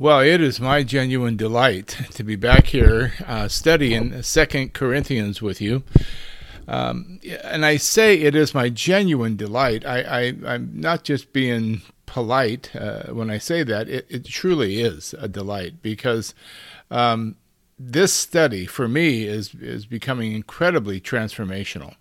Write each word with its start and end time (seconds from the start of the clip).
Well, 0.00 0.20
it 0.20 0.40
is 0.40 0.60
my 0.60 0.82
genuine 0.82 1.36
delight 1.36 1.88
to 2.12 2.24
be 2.24 2.34
back 2.34 2.68
here 2.68 3.12
uh, 3.26 3.48
studying 3.48 4.22
Second 4.22 4.72
Corinthians 4.72 5.42
with 5.42 5.60
you. 5.60 5.82
Um, 6.66 7.20
and 7.44 7.66
I 7.66 7.76
say 7.76 8.18
it 8.18 8.34
is 8.34 8.54
my 8.54 8.70
genuine 8.70 9.36
delight. 9.36 9.84
I, 9.84 10.32
am 10.46 10.70
not 10.72 11.04
just 11.04 11.34
being 11.34 11.82
polite 12.06 12.74
uh, 12.74 13.12
when 13.12 13.28
I 13.28 13.36
say 13.36 13.62
that. 13.62 13.90
It, 13.90 14.06
it, 14.08 14.24
truly 14.24 14.80
is 14.80 15.14
a 15.18 15.28
delight 15.28 15.82
because 15.82 16.32
um, 16.90 17.36
this 17.78 18.14
study 18.14 18.64
for 18.64 18.88
me 18.88 19.24
is 19.24 19.54
is 19.56 19.84
becoming 19.84 20.32
incredibly 20.32 20.98
transformational. 20.98 21.96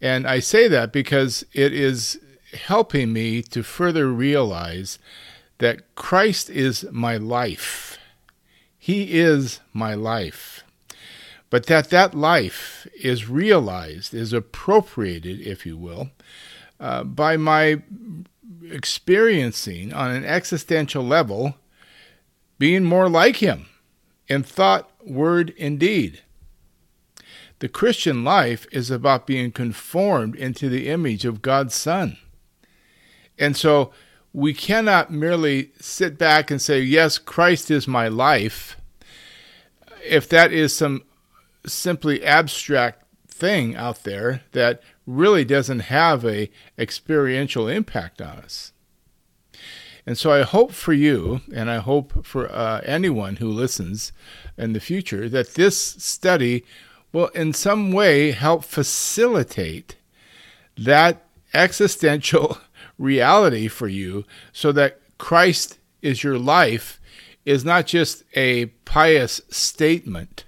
And 0.00 0.28
I 0.28 0.38
say 0.38 0.68
that 0.68 0.92
because 0.92 1.44
it 1.54 1.72
is 1.72 2.20
helping 2.52 3.12
me 3.12 3.42
to 3.42 3.64
further 3.64 4.12
realize 4.12 5.00
that 5.58 5.94
Christ 5.94 6.50
is 6.50 6.86
my 6.90 7.16
life. 7.16 7.98
He 8.78 9.18
is 9.18 9.60
my 9.72 9.94
life. 9.94 10.64
But 11.50 11.66
that 11.66 11.90
that 11.90 12.14
life 12.14 12.86
is 12.94 13.28
realized, 13.28 14.12
is 14.12 14.32
appropriated, 14.32 15.40
if 15.40 15.64
you 15.64 15.76
will, 15.76 16.10
uh, 16.80 17.04
by 17.04 17.36
my 17.36 17.82
experiencing 18.70 19.92
on 19.92 20.10
an 20.10 20.24
existential 20.24 21.04
level 21.04 21.54
being 22.58 22.84
more 22.84 23.08
like 23.08 23.36
Him 23.36 23.66
in 24.28 24.42
thought, 24.42 24.90
word, 25.04 25.54
and 25.58 25.78
deed. 25.78 26.22
The 27.60 27.68
Christian 27.68 28.24
life 28.24 28.66
is 28.72 28.90
about 28.90 29.26
being 29.26 29.52
conformed 29.52 30.34
into 30.34 30.68
the 30.68 30.88
image 30.88 31.24
of 31.24 31.42
God's 31.42 31.74
Son. 31.74 32.18
And 33.38 33.56
so 33.56 33.92
we 34.34 34.52
cannot 34.52 35.12
merely 35.12 35.70
sit 35.80 36.18
back 36.18 36.50
and 36.50 36.60
say, 36.60 36.80
Yes, 36.80 37.16
Christ 37.16 37.70
is 37.70 37.86
my 37.86 38.08
life, 38.08 38.76
if 40.04 40.28
that 40.28 40.52
is 40.52 40.76
some 40.76 41.04
simply 41.64 42.22
abstract 42.22 43.04
thing 43.28 43.76
out 43.76 44.02
there 44.02 44.42
that 44.52 44.82
really 45.06 45.44
doesn't 45.44 45.80
have 45.80 46.24
a 46.24 46.50
experiential 46.76 47.68
impact 47.68 48.20
on 48.20 48.38
us. 48.38 48.72
And 50.04 50.18
so 50.18 50.32
I 50.32 50.42
hope 50.42 50.72
for 50.72 50.92
you, 50.92 51.40
and 51.54 51.70
I 51.70 51.78
hope 51.78 52.26
for 52.26 52.50
uh, 52.50 52.82
anyone 52.84 53.36
who 53.36 53.48
listens 53.48 54.12
in 54.58 54.72
the 54.72 54.80
future, 54.80 55.28
that 55.28 55.54
this 55.54 55.78
study 55.78 56.64
will 57.12 57.28
in 57.28 57.52
some 57.52 57.92
way 57.92 58.32
help 58.32 58.64
facilitate 58.64 59.96
that 60.76 61.22
existential 61.54 62.58
reality 62.98 63.68
for 63.68 63.88
you 63.88 64.24
so 64.52 64.72
that 64.72 65.00
Christ 65.18 65.78
is 66.02 66.22
your 66.22 66.38
life 66.38 67.00
is 67.44 67.64
not 67.64 67.86
just 67.86 68.24
a 68.34 68.66
pious 68.84 69.40
statement, 69.50 70.44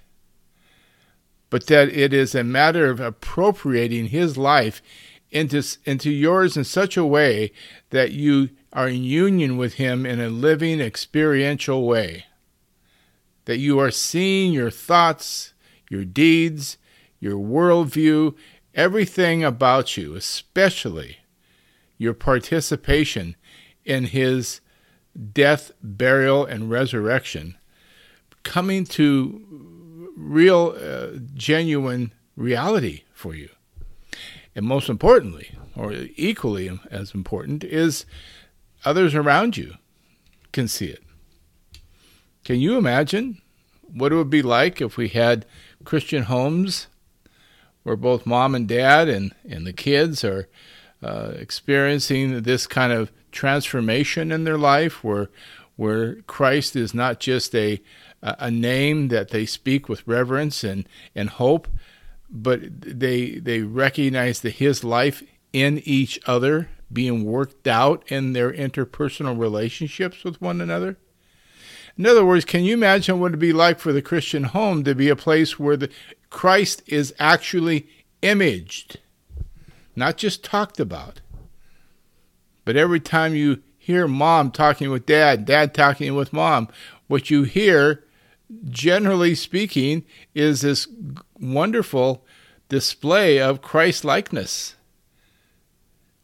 but 1.51 1.67
that 1.67 1.89
it 1.89 2.13
is 2.13 2.35
a 2.35 2.45
matter 2.45 2.91
of 2.91 3.01
appropriating 3.01 4.07
his 4.07 4.37
life 4.37 4.83
into, 5.31 5.63
into 5.85 6.11
yours 6.11 6.57
in 6.57 6.65
such 6.65 6.97
a 6.97 7.05
way 7.05 7.53
that 7.91 8.13
you 8.13 8.51
are 8.73 8.89
in 8.89 9.03
union 9.03 9.57
with 9.57 9.75
him 9.75 10.07
in 10.07 10.21
a 10.21 10.29
living, 10.29 10.81
experiential 10.81 11.87
way. 11.87 12.27
That 13.45 13.59
you 13.59 13.79
are 13.79 13.91
seeing 13.91 14.53
your 14.53 14.71
thoughts, 14.71 15.53
your 15.91 16.05
deeds, 16.05 16.79
your 17.21 17.37
worldview, 17.37 18.35
everything 18.75 19.45
about 19.45 19.97
you, 19.97 20.15
especially 20.15 21.19
your 21.99 22.15
participation 22.15 23.37
in 23.85 24.05
his 24.05 24.61
death, 25.33 25.73
burial, 25.83 26.45
and 26.45 26.71
resurrection 26.71 27.57
coming 28.43 28.85
to 28.85 30.13
real, 30.17 30.77
uh, 30.81 31.19
genuine 31.35 32.13
reality 32.37 33.03
for 33.13 33.35
you. 33.35 33.49
And 34.55 34.65
most 34.65 34.89
importantly, 34.89 35.51
or 35.75 35.93
equally 36.17 36.79
as 36.91 37.15
important, 37.15 37.65
is 37.65 38.07
others 38.85 39.15
around 39.15 39.57
you 39.57 39.75
can 40.53 40.69
see 40.69 40.87
it. 40.87 41.03
Can 42.45 42.61
you 42.61 42.79
imagine 42.79 43.43
what 43.93 44.13
it 44.13 44.17
would 44.17 44.31
be 44.31 44.43
like 44.43 44.81
if 44.81 44.97
we 44.97 45.09
had 45.09 45.45
Christian 45.85 46.25
homes 46.25 46.87
where 47.83 47.97
both 47.97 48.27
mom 48.27 48.55
and 48.55 48.67
dad 48.67 49.09
and, 49.09 49.33
and 49.49 49.67
the 49.67 49.73
kids 49.73 50.25
are 50.25 50.49
uh, 51.03 51.33
experiencing 51.37 52.43
this 52.43 52.67
kind 52.67 52.93
of 52.93 53.13
transformation 53.33 54.33
in 54.33 54.45
their 54.45 54.59
life 54.59 55.05
where 55.05 55.29
where 55.77 56.23
Christ 56.23 56.75
is 56.75 56.95
not 56.95 57.21
just 57.21 57.55
a 57.55 57.83
a 58.23 58.51
name 58.51 59.09
that 59.09 59.29
they 59.31 59.47
speak 59.47 59.89
with 59.89 60.07
reverence 60.07 60.65
and, 60.65 60.89
and 61.15 61.29
hope, 61.29 61.69
but 62.29 62.61
they 62.81 63.33
they 63.33 63.61
recognize 63.61 64.41
that 64.41 64.53
his 64.53 64.83
life 64.83 65.23
in 65.53 65.81
each 65.85 66.19
other 66.27 66.69
being 66.93 67.25
worked 67.25 67.67
out 67.67 68.05
in 68.11 68.33
their 68.33 68.53
interpersonal 68.53 69.39
relationships 69.39 70.25
with 70.25 70.41
one 70.41 70.61
another. 70.61 70.97
In 71.99 72.07
other 72.07 72.25
words, 72.25 72.45
can 72.45 72.65
you 72.65 72.75
imagine 72.75 73.21
what 73.21 73.29
it'd 73.29 73.41
be 73.41 73.53
like 73.53 73.79
for 73.79 73.93
the 73.93 74.03
Christian 74.03 74.45
home 74.45 74.85
to 74.85 74.95
be 74.95 75.09
a 75.09 75.17
place 75.17 75.59
where 75.59 75.77
the 75.77 75.91
Christ 76.31 76.83
is 76.87 77.15
actually 77.19 77.89
imaged? 78.23 78.99
Not 79.97 80.19
just 80.19 80.45
talked 80.45 80.79
about. 80.79 81.21
But 82.65 82.77
every 82.77 83.01
time 83.01 83.35
you 83.35 83.63
hear 83.79 84.07
mom 84.07 84.51
talking 84.51 84.91
with 84.91 85.07
dad, 85.07 85.47
dad 85.47 85.73
talking 85.73 86.15
with 86.15 86.33
mom, 86.33 86.69
what 87.07 87.31
you 87.31 87.45
hear, 87.45 88.05
generally 88.69 89.35
speaking, 89.35 90.05
is 90.35 90.61
this 90.61 90.87
wonderful 91.41 92.25
display 92.69 93.41
of 93.41 93.63
Christ 93.63 94.05
likeness. 94.05 94.75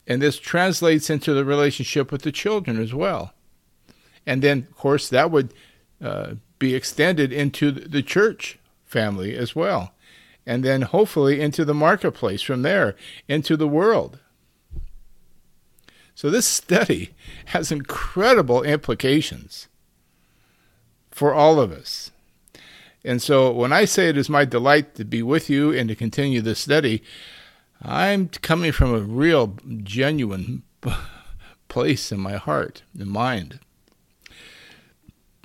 And 0.06 0.20
this 0.20 0.38
translates 0.38 1.08
into 1.08 1.32
the 1.32 1.44
relationship 1.44 2.10
with 2.10 2.22
the 2.22 2.32
children 2.32 2.80
as 2.80 2.92
well. 2.92 3.32
And 4.26 4.42
then, 4.42 4.66
of 4.68 4.76
course, 4.76 5.08
that 5.08 5.30
would 5.30 5.54
uh, 6.02 6.34
be 6.58 6.74
extended 6.74 7.32
into 7.32 7.70
the 7.70 8.02
church 8.02 8.58
family 8.84 9.36
as 9.36 9.54
well 9.54 9.94
and 10.46 10.64
then 10.64 10.82
hopefully 10.82 11.40
into 11.40 11.64
the 11.64 11.74
marketplace 11.74 12.42
from 12.42 12.62
there, 12.62 12.96
into 13.28 13.56
the 13.56 13.68
world. 13.68 14.18
So, 16.14 16.30
this 16.30 16.46
study 16.46 17.14
has 17.46 17.72
incredible 17.72 18.62
implications 18.62 19.68
for 21.10 21.32
all 21.32 21.60
of 21.60 21.72
us. 21.72 22.10
And 23.04 23.20
so, 23.20 23.50
when 23.50 23.72
I 23.72 23.84
say 23.84 24.08
it 24.08 24.16
is 24.16 24.28
my 24.28 24.44
delight 24.44 24.94
to 24.96 25.04
be 25.04 25.22
with 25.22 25.50
you 25.50 25.72
and 25.72 25.88
to 25.88 25.94
continue 25.94 26.40
this 26.40 26.60
study, 26.60 27.02
I'm 27.80 28.28
coming 28.28 28.72
from 28.72 28.94
a 28.94 29.00
real, 29.00 29.56
genuine 29.82 30.62
place 31.68 32.12
in 32.12 32.20
my 32.20 32.36
heart 32.36 32.82
and 32.98 33.08
mind. 33.08 33.58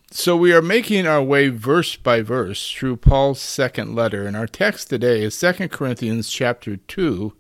So 0.10 0.38
we 0.38 0.54
are 0.54 0.62
making 0.62 1.06
our 1.06 1.22
way 1.22 1.50
verse 1.50 1.98
by 1.98 2.22
verse 2.22 2.72
through 2.72 2.96
Paul's 2.96 3.42
second 3.42 3.94
letter, 3.94 4.26
and 4.26 4.38
our 4.38 4.48
text 4.48 4.90
today 4.90 5.22
is 5.22 5.38
2 5.38 5.68
Corinthians 5.68 6.30
chapter 6.30 6.78
2, 6.78 7.34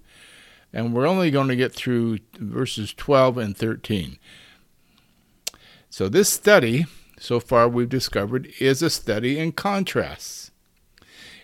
and 0.74 0.94
we're 0.94 1.08
only 1.08 1.32
going 1.32 1.48
to 1.48 1.56
get 1.56 1.74
through 1.74 2.20
verses 2.38 2.94
12 2.94 3.38
and 3.38 3.56
13. 3.56 4.20
So 5.90 6.10
this 6.10 6.28
study, 6.28 6.86
so 7.18 7.40
far 7.40 7.70
we've 7.70 7.88
discovered, 7.88 8.52
is 8.60 8.82
a 8.82 8.90
study 8.90 9.40
in 9.40 9.54
contrasts. 9.54 10.52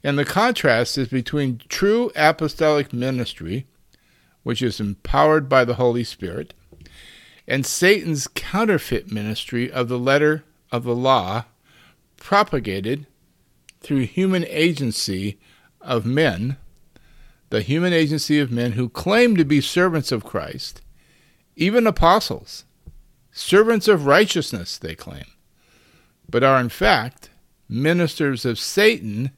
And 0.03 0.19
the 0.19 0.25
contrast 0.25 0.97
is 0.97 1.07
between 1.07 1.61
true 1.69 2.11
apostolic 2.17 2.91
ministry, 2.91 3.65
which 4.43 4.61
is 4.61 4.81
empowered 4.81 5.47
by 5.47 5.63
the 5.63 5.75
Holy 5.75 6.03
Spirit, 6.03 6.53
and 7.47 7.65
Satan's 7.65 8.27
counterfeit 8.27 9.09
ministry 9.09 9.71
of 9.71 9.87
the 9.87 9.97
letter 9.97 10.43
of 10.73 10.83
the 10.83 10.95
law 10.95 11.45
propagated 12.17 13.05
through 13.79 13.99
human 13.99 14.43
agency 14.47 15.39
of 15.79 16.03
men, 16.05 16.57
the 17.51 17.61
human 17.61 17.93
agency 17.93 18.39
of 18.39 18.51
men 18.51 18.71
who 18.71 18.89
claim 18.89 19.37
to 19.37 19.45
be 19.45 19.61
servants 19.61 20.11
of 20.11 20.23
Christ, 20.23 20.81
even 21.55 21.85
apostles, 21.85 22.65
servants 23.31 23.87
of 23.87 24.07
righteousness, 24.07 24.79
they 24.79 24.95
claim, 24.95 25.25
but 26.27 26.43
are 26.43 26.59
in 26.59 26.69
fact 26.69 27.29
ministers 27.69 28.43
of 28.43 28.57
Satan, 28.57 29.29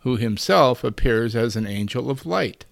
who 0.00 0.16
himself 0.16 0.84
appears 0.84 1.34
as 1.34 1.56
an 1.56 1.66
angel 1.66 2.10
of 2.10 2.26
light. 2.26 2.64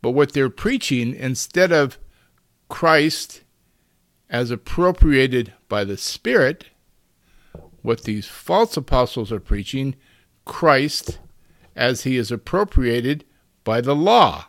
But 0.00 0.12
what 0.12 0.32
they're 0.32 0.48
preaching, 0.48 1.14
instead 1.14 1.72
of 1.72 1.98
Christ 2.70 3.42
as 4.30 4.52
appropriated 4.52 5.52
by 5.68 5.82
the 5.82 5.98
Spirit, 5.98 6.66
what 7.82 8.04
these 8.04 8.26
false 8.26 8.76
apostles 8.76 9.32
are 9.32 9.40
preaching, 9.40 9.96
Christ 10.44 11.18
as 11.74 12.04
he 12.04 12.16
is 12.16 12.30
appropriated 12.30 13.24
by 13.64 13.80
the 13.80 13.94
law. 13.94 14.46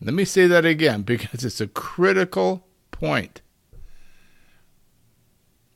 Let 0.00 0.14
me 0.14 0.24
say 0.26 0.46
that 0.46 0.66
again 0.66 1.02
because 1.06 1.42
it's 1.42 1.60
a 1.60 1.66
critical 1.66 2.66
point. 2.90 3.40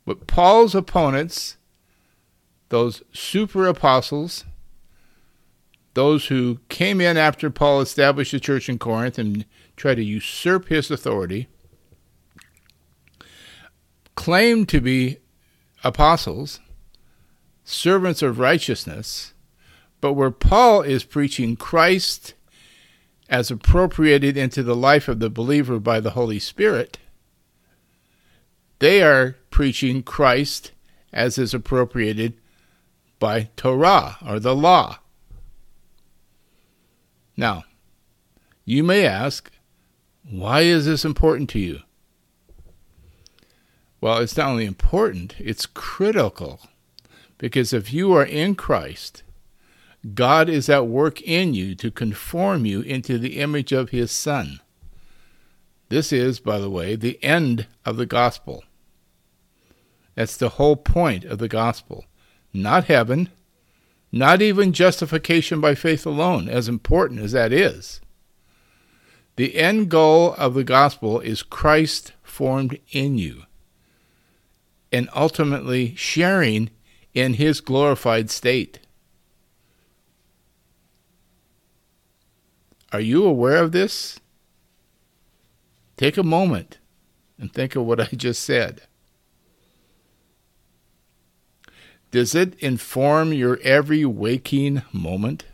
What 0.05 0.26
Paul's 0.26 0.75
opponents, 0.75 1.56
those 2.69 3.02
super 3.12 3.67
apostles, 3.67 4.44
those 5.94 6.26
who 6.26 6.61
came 6.69 7.00
in 7.00 7.17
after 7.17 7.50
Paul 7.50 7.81
established 7.81 8.32
the 8.32 8.41
church 8.41 8.69
in 8.69 8.79
Corinth 8.79 9.19
and 9.19 9.44
tried 9.76 9.96
to 9.96 10.05
usurp 10.05 10.69
his 10.69 10.91
authority, 10.91 11.49
claimed 14.19 14.69
to 14.69 14.81
be 14.81 15.17
apostles, 15.85 16.59
servants 17.62 18.20
of 18.20 18.41
righteousness, 18.41 19.32
but 20.00 20.15
where 20.15 20.32
Paul 20.32 20.82
is 20.82 21.05
preaching 21.05 21.55
Christ 21.55 22.35
as 23.29 23.53
appropriated 23.53 24.37
into 24.37 24.65
the 24.65 24.75
life 24.75 25.06
of 25.06 25.20
the 25.20 25.31
believer 25.31 25.79
by 25.79 26.00
the 26.00 26.11
Holy 26.11 26.41
Spirit, 26.41 26.99
they 28.81 29.05
are 29.05 29.37
preaching 29.50 30.03
Christ 30.03 30.73
as 31.12 31.38
is 31.38 31.55
appropriated 31.55 32.35
by 33.20 33.50
Torah 33.55 34.17
or 34.26 34.41
the 34.41 34.55
law. 34.55 34.99
Now, 37.37 37.62
you 38.65 38.82
may 38.82 39.06
ask, 39.06 39.53
why 40.29 40.62
is 40.62 40.87
this 40.87 41.05
important 41.05 41.49
to 41.50 41.61
you? 41.61 41.82
Well, 44.00 44.18
it's 44.18 44.36
not 44.36 44.50
only 44.50 44.64
important, 44.64 45.34
it's 45.38 45.66
critical. 45.66 46.60
Because 47.36 47.72
if 47.72 47.92
you 47.92 48.12
are 48.12 48.24
in 48.24 48.54
Christ, 48.54 49.22
God 50.14 50.48
is 50.48 50.68
at 50.68 50.86
work 50.86 51.22
in 51.22 51.54
you 51.54 51.74
to 51.76 51.90
conform 51.90 52.66
you 52.66 52.80
into 52.80 53.18
the 53.18 53.38
image 53.38 53.72
of 53.72 53.90
his 53.90 54.10
Son. 54.10 54.60
This 55.88 56.12
is, 56.12 56.40
by 56.40 56.58
the 56.58 56.70
way, 56.70 56.96
the 56.96 57.22
end 57.24 57.66
of 57.84 57.96
the 57.96 58.06
gospel. 58.06 58.64
That's 60.14 60.36
the 60.36 60.50
whole 60.50 60.76
point 60.76 61.24
of 61.24 61.38
the 61.38 61.48
gospel. 61.48 62.04
Not 62.52 62.84
heaven, 62.84 63.30
not 64.10 64.42
even 64.42 64.72
justification 64.72 65.60
by 65.60 65.74
faith 65.74 66.04
alone, 66.04 66.48
as 66.48 66.68
important 66.68 67.20
as 67.20 67.32
that 67.32 67.52
is. 67.52 68.00
The 69.36 69.56
end 69.56 69.88
goal 69.88 70.34
of 70.34 70.54
the 70.54 70.64
gospel 70.64 71.20
is 71.20 71.42
Christ 71.42 72.12
formed 72.22 72.78
in 72.90 73.16
you 73.18 73.44
and 74.93 75.08
ultimately 75.14 75.94
sharing 75.94 76.70
in 77.14 77.35
his 77.35 77.61
glorified 77.61 78.31
state. 78.31 78.79
Are 82.93 83.00
you 83.00 83.25
aware 83.25 83.56
of 83.56 83.73
this? 83.73 84.19
Take 85.96 86.17
a 86.17 86.23
moment 86.23 86.79
and 87.38 87.52
think 87.52 87.76
of 87.76 87.85
what 87.85 88.00
I 88.00 88.06
just 88.17 88.43
said. 88.43 88.82
Does 92.11 92.34
it 92.34 92.55
inform 92.61 93.34
your 93.34 93.58
every 93.62 94.05
waking 94.05 94.82
moment? 94.93 95.44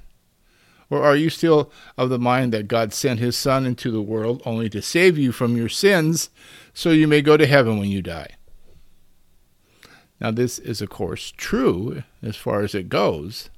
Or 0.89 1.03
are 1.03 1.17
you 1.17 1.31
still 1.31 1.73
of 1.99 2.11
the 2.11 2.19
mind 2.19 2.53
that 2.53 2.69
God 2.69 2.93
sent 2.93 3.19
his 3.19 3.37
Son 3.37 3.67
into 3.67 3.91
the 3.91 4.03
world 4.03 4.43
only 4.45 4.69
to 4.71 4.81
save 4.81 5.19
you 5.19 5.33
from 5.33 5.57
your 5.57 5.69
sins 5.69 6.31
so 6.73 6.91
you 6.91 7.09
may 7.09 7.23
go 7.23 7.37
to 7.37 7.47
heaven 7.47 7.79
when 7.79 7.89
you 7.89 8.03
die? 8.03 8.37
Now, 10.25 10.31
this 10.31 10.59
is, 10.59 10.81
of 10.81 10.88
course, 10.88 11.35
true 11.37 12.03
as 12.23 12.35
far 12.35 12.62
as 12.62 12.75
it 12.75 12.88
goes, 12.88 13.50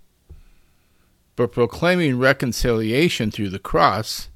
but 1.36 1.52
proclaiming 1.52 2.18
reconciliation 2.18 3.30
through 3.30 3.50
the 3.50 3.60
cross 3.60 4.30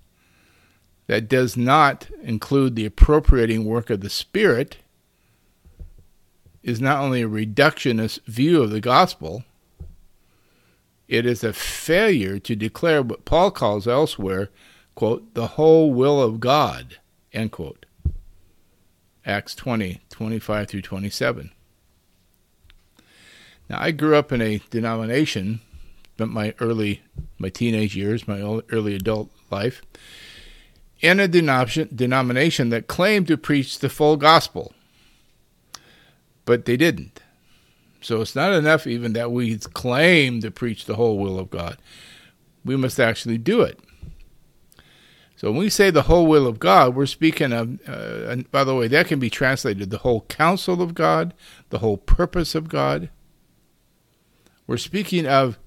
that 1.09 1.29
does 1.29 1.57
not 1.57 2.07
include 2.23 2.77
the 2.77 2.87
appropriating 2.87 3.65
work 3.65 3.91
of 3.91 4.01
the 4.01 4.09
Spirit 4.09 4.77
is 6.63 6.81
not 6.81 7.03
only 7.03 7.23
a 7.23 7.29
reductionist 7.29 8.25
view 8.27 8.63
of 8.63 8.71
the 8.71 8.81
gospel, 8.81 9.43
it 11.09 11.27
is 11.27 11.43
a 11.43 11.53
failure 11.53 12.39
to 12.39 12.55
declare 12.55 13.03
what 13.03 13.25
Paul 13.25 13.51
calls 13.51 13.89
elsewhere, 13.89 14.51
quote, 14.95 15.35
the 15.35 15.49
whole 15.49 15.93
will 15.93 16.23
of 16.23 16.39
God, 16.39 16.99
end 17.33 17.51
quote. 17.51 17.87
Acts 19.27 19.57
20, 19.57 20.01
25 20.11 20.69
through 20.69 20.83
27. 20.83 21.51
Now, 23.71 23.81
I 23.81 23.93
grew 23.93 24.17
up 24.17 24.33
in 24.33 24.43
a 24.43 24.61
denomination, 24.69 25.61
spent 26.17 26.33
my 26.33 26.55
early, 26.61 27.01
my 27.39 27.49
teenage 27.49 27.97
years, 27.97 28.29
my 28.29 28.41
early 28.71 28.95
adult 28.95 29.31
life, 29.51 29.81
in 31.01 31.19
a 31.19 31.27
denomination 31.27 32.69
that 32.69 32.87
claimed 32.87 33.29
to 33.29 33.39
preach 33.39 33.79
the 33.79 33.89
full 33.89 34.19
gospel 34.19 34.75
but 36.51 36.65
they 36.65 36.77
didn't. 36.77 37.21
So 38.01 38.21
it's 38.21 38.35
not 38.35 38.53
enough 38.53 38.85
even 38.85 39.13
that 39.13 39.31
we 39.31 39.57
claim 39.59 40.41
to 40.41 40.51
preach 40.51 40.85
the 40.85 40.97
whole 40.97 41.17
will 41.17 41.39
of 41.39 41.49
God. 41.49 41.77
We 42.65 42.77
must 42.77 42.99
actually 42.99 43.39
do 43.39 43.61
it. 43.61 43.79
So 45.37 45.53
when 45.53 45.61
we 45.61 45.71
say 45.71 45.91
the 45.91 46.03
whole 46.03 46.27
will 46.27 46.49
of 46.49 46.59
God, 46.59 46.97
we're 46.97 47.07
speaking 47.07 47.53
of, 47.53 47.79
uh, 47.89 48.29
and 48.29 48.51
by 48.51 48.65
the 48.65 48.75
way, 48.75 48.89
that 48.89 49.07
can 49.07 49.21
be 49.21 49.31
translated 49.31 49.91
the 49.91 49.99
whole 49.99 50.23
counsel 50.23 50.83
of 50.83 50.93
God, 50.93 51.35
the 51.69 51.79
whole 51.79 51.97
purpose 51.97 52.57
of 52.57 52.69
God. 52.69 53.11
We're 54.71 54.77
speaking 54.77 55.27
of 55.27 55.59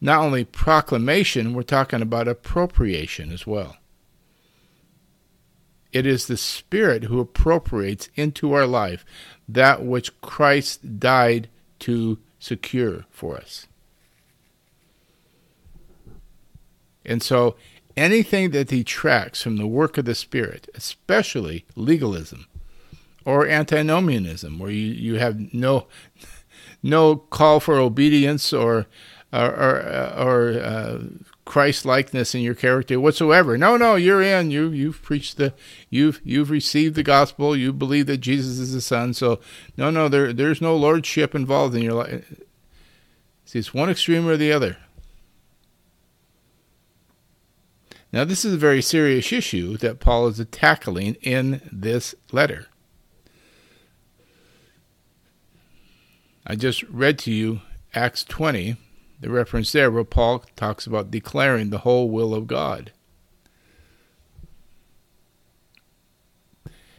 not 0.00 0.20
only 0.20 0.44
proclamation, 0.44 1.54
we're 1.54 1.62
talking 1.64 2.00
about 2.00 2.28
appropriation 2.28 3.32
as 3.32 3.48
well. 3.48 3.78
It 5.92 6.06
is 6.06 6.28
the 6.28 6.36
Spirit 6.36 7.02
who 7.02 7.18
appropriates 7.18 8.10
into 8.14 8.52
our 8.52 8.64
life 8.64 9.04
that 9.48 9.84
which 9.84 10.20
Christ 10.20 11.00
died 11.00 11.48
to 11.80 12.20
secure 12.38 13.06
for 13.10 13.36
us. 13.38 13.66
And 17.04 17.24
so 17.24 17.56
anything 17.96 18.52
that 18.52 18.68
detracts 18.68 19.42
from 19.42 19.56
the 19.56 19.66
work 19.66 19.98
of 19.98 20.04
the 20.04 20.14
Spirit, 20.14 20.68
especially 20.76 21.64
legalism 21.74 22.46
or 23.24 23.48
antinomianism, 23.48 24.60
where 24.60 24.70
you, 24.70 24.92
you 24.92 25.14
have 25.18 25.52
no 25.52 25.88
no 26.84 27.16
call 27.16 27.58
for 27.58 27.78
obedience 27.78 28.52
or 28.52 28.86
or, 29.32 29.46
or, 29.46 29.78
or 30.16 30.60
uh, 30.62 30.98
Christ 31.44 31.84
likeness 31.84 32.36
in 32.36 32.42
your 32.42 32.54
character 32.54 33.00
whatsoever. 33.00 33.58
No, 33.58 33.76
no, 33.76 33.96
you're 33.96 34.22
in. 34.22 34.52
You 34.52 34.68
you've 34.70 35.02
preached 35.02 35.38
the 35.38 35.54
you've 35.90 36.20
you've 36.22 36.50
received 36.50 36.94
the 36.94 37.02
gospel. 37.02 37.56
You 37.56 37.72
believe 37.72 38.06
that 38.06 38.18
Jesus 38.18 38.58
is 38.58 38.74
the 38.74 38.80
Son. 38.80 39.14
So 39.14 39.40
no, 39.76 39.90
no, 39.90 40.08
there 40.08 40.32
there's 40.32 40.60
no 40.60 40.76
lordship 40.76 41.34
involved 41.34 41.74
in 41.74 41.82
your 41.82 41.94
life. 41.94 42.32
See, 43.44 43.58
it's 43.58 43.74
one 43.74 43.90
extreme 43.90 44.28
or 44.28 44.36
the 44.36 44.52
other. 44.52 44.76
Now, 48.12 48.24
this 48.24 48.44
is 48.44 48.54
a 48.54 48.58
very 48.58 48.80
serious 48.80 49.32
issue 49.32 49.76
that 49.78 49.98
Paul 49.98 50.28
is 50.28 50.46
tackling 50.52 51.16
in 51.16 51.60
this 51.72 52.14
letter. 52.30 52.68
I 56.46 56.56
just 56.56 56.82
read 56.84 57.18
to 57.20 57.32
you 57.32 57.62
Acts 57.94 58.24
20, 58.24 58.76
the 59.20 59.30
reference 59.30 59.72
there 59.72 59.90
where 59.90 60.04
Paul 60.04 60.44
talks 60.56 60.86
about 60.86 61.10
declaring 61.10 61.70
the 61.70 61.78
whole 61.78 62.10
will 62.10 62.34
of 62.34 62.46
God. 62.46 62.92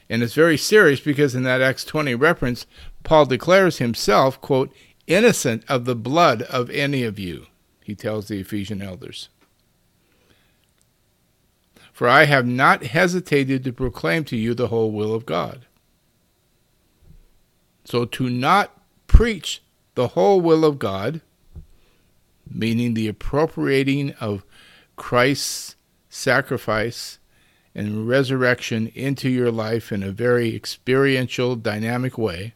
And 0.10 0.24
it's 0.24 0.34
very 0.34 0.58
serious 0.58 1.00
because 1.00 1.36
in 1.36 1.44
that 1.44 1.62
Acts 1.62 1.84
20 1.84 2.16
reference, 2.16 2.66
Paul 3.04 3.26
declares 3.26 3.78
himself, 3.78 4.40
quote, 4.42 4.74
innocent 5.08 5.64
of 5.68 5.86
the 5.86 5.96
blood 5.96 6.44
of 6.44 6.70
any 6.70 7.04
of 7.04 7.20
you, 7.20 7.48
he 7.84 7.96
tells 7.96 8.28
the 8.28 8.40
Ephesian 8.40 8.82
elders. 8.82 9.30
For 11.94 12.10
I 12.10 12.26
have 12.26 12.46
not 12.46 12.84
hesitated 12.84 13.64
to 13.64 13.72
proclaim 13.72 14.26
to 14.26 14.36
you 14.36 14.54
the 14.54 14.68
whole 14.68 14.92
will 14.92 15.14
of 15.14 15.26
God. 15.26 15.66
So 17.86 18.06
to 18.06 18.30
not 18.30 18.75
preach 19.08 19.62
the 19.96 20.10
whole 20.10 20.42
will 20.42 20.66
of 20.66 20.80
God 20.80 21.22
meaning 22.50 22.94
the 22.94 23.08
appropriating 23.08 24.12
of 24.14 24.44
Christ's 24.96 25.76
sacrifice 26.10 27.20
and 27.74 28.08
resurrection 28.08 28.88
into 28.96 29.30
your 29.30 29.52
life 29.52 29.92
in 29.92 30.04
a 30.04 30.12
very 30.12 30.56
experiential, 30.56 31.56
dynamic 31.56 32.18
way. 32.18 32.54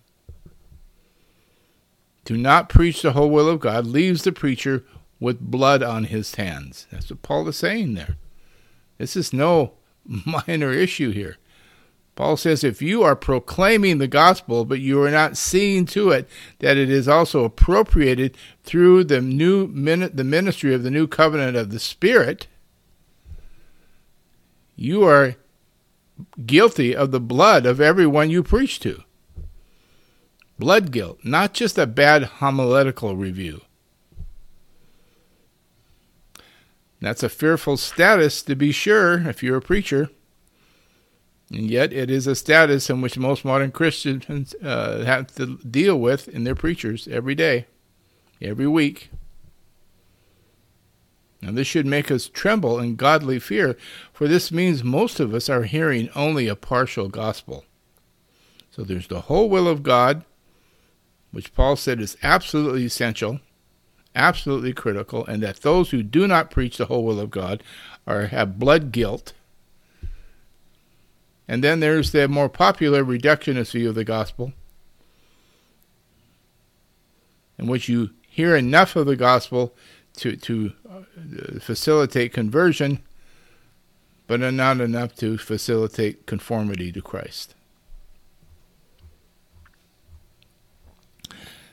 To 2.26 2.38
not 2.38 2.70
preach 2.70 3.02
the 3.02 3.14
whole 3.14 3.30
will 3.30 3.50
of 3.50 3.60
God 3.60 3.86
leaves 3.86 4.24
the 4.24 4.32
preacher 4.32 4.84
with 5.20 5.40
blood 5.40 5.84
on 5.84 6.06
his 6.06 6.36
hands. 6.36 6.88
That's 6.92 7.10
what 7.10 7.22
Paul 7.22 7.48
is 7.50 7.58
saying 7.58 7.96
there. 7.96 8.18
This 8.98 9.16
is 9.16 9.34
no 9.34 9.74
minor 10.48 10.72
issue 10.72 11.12
here. 11.12 11.38
Paul 12.20 12.36
says 12.36 12.66
if 12.66 12.82
you 12.82 13.02
are 13.02 13.16
proclaiming 13.16 13.98
the 13.98 14.06
gospel, 14.06 14.66
but 14.66 14.82
you 14.82 15.02
are 15.02 15.10
not 15.10 15.38
seeing 15.38 15.86
to 15.86 16.10
it 16.10 16.28
that 16.60 16.76
it 16.76 16.90
is 16.90 17.08
also 17.08 17.46
appropriated 17.46 18.36
through 18.62 19.06
the 19.06 19.22
new 19.22 19.68
the 20.10 20.26
ministry 20.26 20.74
of 20.74 20.84
the 20.84 20.92
new 20.92 21.08
covenant 21.08 21.56
of 21.56 21.72
the 21.72 21.80
Spirit, 21.80 22.48
you 24.76 25.02
are 25.06 25.38
guilty 26.46 26.94
of 26.94 27.12
the 27.12 27.22
blood 27.22 27.66
of 27.66 27.80
everyone 27.80 28.30
you 28.30 28.44
preach 28.44 28.82
to. 28.82 29.02
Blood 30.60 30.92
guilt, 30.92 31.20
not 31.24 31.54
just 31.54 31.78
a 31.78 31.88
bad 31.88 32.24
homiletical 32.24 33.16
review. 33.16 33.62
That's 37.00 37.24
a 37.24 37.30
fearful 37.30 37.78
status, 37.78 38.42
to 38.42 38.56
be 38.56 38.74
sure, 38.74 39.26
if 39.30 39.42
you're 39.42 39.56
a 39.56 39.62
preacher. 39.62 40.10
And 41.52 41.70
yet, 41.70 41.92
it 41.92 42.12
is 42.12 42.28
a 42.28 42.36
status 42.36 42.90
in 42.90 43.02
which 43.02 43.18
most 43.18 43.44
modern 43.44 43.72
Christians 43.72 44.54
uh, 44.64 45.04
have 45.04 45.34
to 45.36 45.58
deal 45.58 46.00
with 46.00 46.28
in 46.28 46.44
their 46.44 46.56
preachers 46.56 47.08
every 47.08 47.34
day, 47.34 47.66
every 48.40 48.68
week. 48.68 49.10
Now, 51.42 51.52
this 51.52 51.68
should 51.68 51.86
make 51.86 52.12
us 52.12 52.28
tremble 52.28 52.80
in 52.80 52.98
godly 52.98 53.40
fear, 53.40 53.78
for 54.14 54.28
this 54.28 54.52
means 54.52 54.84
most 54.84 55.20
of 55.20 55.34
us 55.34 55.50
are 55.50 55.64
hearing 55.64 56.10
only 56.16 56.48
a 56.48 56.56
partial 56.56 57.08
gospel. 57.08 57.66
So, 58.70 58.84
there's 58.84 59.08
the 59.08 59.22
whole 59.22 59.50
will 59.50 59.68
of 59.68 59.82
God, 59.82 60.26
which 61.32 61.54
Paul 61.54 61.76
said 61.76 62.00
is 62.00 62.18
absolutely 62.22 62.86
essential 62.86 63.40
absolutely 64.16 64.74
critical, 64.74 65.26
and 65.26 65.42
that 65.44 65.62
those 65.62 65.92
who 65.92 66.04
do 66.04 66.28
not 66.28 66.52
preach 66.52 66.78
the 66.78 66.86
whole 66.86 67.04
will 67.04 67.20
of 67.20 67.32
God 67.32 67.64
are 68.08 68.28
have 68.28 68.60
blood 68.60 68.92
guilt. 68.92 69.34
And 71.50 71.64
then 71.64 71.80
there's 71.80 72.12
the 72.12 72.28
more 72.28 72.48
popular 72.48 73.04
reductionist 73.04 73.72
view 73.72 73.90
of 73.90 73.96
the 73.96 74.04
gospel, 74.04 74.54
in 77.58 77.66
which 77.66 77.90
you 77.90 78.12
hear 78.28 78.56
enough 78.56 78.96
of 78.96 79.08
the 79.08 79.16
gospel 79.16 79.74
to 80.18 80.36
to 80.36 80.74
uh, 80.88 81.60
facilitate 81.60 82.34
conversion, 82.34 83.00
but 84.28 84.40
not 84.40 84.80
enough 84.80 85.16
to 85.16 85.40
facilitate 85.40 86.28
conformity 86.28 86.92
to 86.92 87.02
Christ. 87.02 87.56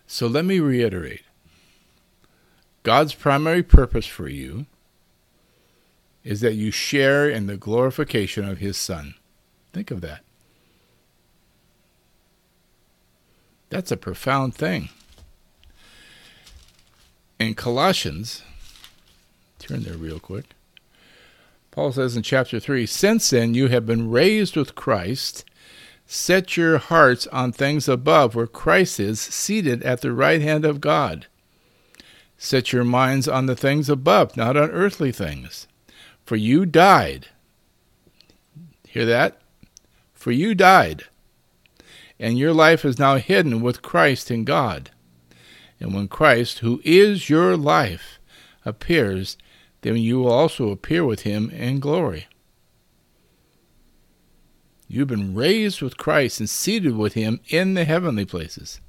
So 0.06 0.26
let 0.26 0.46
me 0.46 0.58
reiterate 0.58 1.24
God's 2.82 3.12
primary 3.12 3.62
purpose 3.62 4.06
for 4.06 4.26
you 4.26 4.64
is 6.24 6.40
that 6.40 6.54
you 6.54 6.70
share 6.70 7.28
in 7.28 7.46
the 7.46 7.58
glorification 7.58 8.48
of 8.48 8.56
His 8.56 8.78
Son. 8.78 9.16
Think 9.76 9.90
of 9.90 10.00
that. 10.00 10.24
That's 13.68 13.92
a 13.92 13.98
profound 13.98 14.54
thing. 14.54 14.88
In 17.38 17.52
Colossians, 17.52 18.42
turn 19.58 19.82
there 19.82 19.98
real 19.98 20.18
quick. 20.18 20.46
Paul 21.72 21.92
says 21.92 22.16
in 22.16 22.22
chapter 22.22 22.58
3 22.58 22.86
Since 22.86 23.28
then 23.28 23.52
you 23.52 23.68
have 23.68 23.84
been 23.84 24.10
raised 24.10 24.56
with 24.56 24.74
Christ, 24.74 25.44
set 26.06 26.56
your 26.56 26.78
hearts 26.78 27.26
on 27.26 27.52
things 27.52 27.86
above, 27.86 28.34
where 28.34 28.46
Christ 28.46 28.98
is, 28.98 29.20
seated 29.20 29.82
at 29.82 30.00
the 30.00 30.12
right 30.12 30.40
hand 30.40 30.64
of 30.64 30.80
God. 30.80 31.26
Set 32.38 32.72
your 32.72 32.84
minds 32.84 33.28
on 33.28 33.44
the 33.44 33.54
things 33.54 33.90
above, 33.90 34.38
not 34.38 34.56
on 34.56 34.70
earthly 34.70 35.12
things. 35.12 35.68
For 36.24 36.36
you 36.36 36.64
died. 36.64 37.28
Hear 38.88 39.04
that? 39.04 39.42
For 40.26 40.32
you 40.32 40.56
died. 40.56 41.04
And 42.18 42.36
your 42.36 42.52
life 42.52 42.84
is 42.84 42.98
now 42.98 43.14
hidden 43.14 43.60
with 43.60 43.80
Christ 43.80 44.28
in 44.28 44.42
God. 44.42 44.90
And 45.78 45.94
when 45.94 46.08
Christ, 46.08 46.58
who 46.58 46.80
is 46.84 47.30
your 47.30 47.56
life, 47.56 48.18
appears, 48.64 49.38
then 49.82 49.98
you 49.98 50.18
will 50.18 50.32
also 50.32 50.70
appear 50.70 51.04
with 51.04 51.20
him 51.20 51.48
in 51.50 51.78
glory. 51.78 52.26
You've 54.88 55.06
been 55.06 55.36
raised 55.36 55.80
with 55.80 55.96
Christ 55.96 56.40
and 56.40 56.50
seated 56.50 56.96
with 56.96 57.12
him 57.12 57.38
in 57.46 57.74
the 57.74 57.84
heavenly 57.84 58.24
places. 58.24 58.80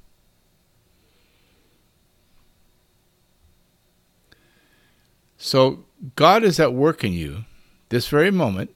So 5.36 5.84
God 6.16 6.42
is 6.42 6.58
at 6.58 6.74
work 6.74 7.04
in 7.04 7.12
you 7.12 7.44
this 7.90 8.08
very 8.08 8.32
moment 8.32 8.74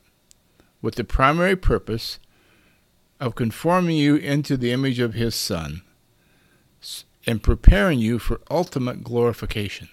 with 0.81 0.95
the 0.95 1.03
primary 1.03 1.57
purpose 1.57 2.21
of 3.23 3.37
conforming 3.37 3.97
you 3.97 4.17
into 4.17 4.57
the 4.57 4.73
image 4.73 4.99
of 4.99 5.15
his 5.15 5.33
Son 5.37 5.83
and 7.25 7.41
preparing 7.41 8.01
you 8.01 8.19
for 8.19 8.41
ultimate 8.51 9.05
glorification. 9.05 9.89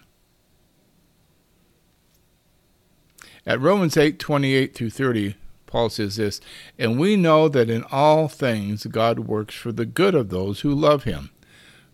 At 3.45 3.61
Romans 3.61 3.95
8 3.95 4.17
28 4.17 4.73
through 4.73 4.89
30, 4.89 5.35
Paul 5.67 5.91
says 5.91 6.15
this, 6.15 6.41
And 6.79 6.99
we 6.99 7.15
know 7.15 7.47
that 7.49 7.69
in 7.69 7.83
all 7.91 8.27
things 8.27 8.87
God 8.87 9.19
works 9.19 9.53
for 9.53 9.71
the 9.71 9.85
good 9.85 10.15
of 10.15 10.29
those 10.29 10.61
who 10.61 10.73
love 10.73 11.03
him, 11.03 11.29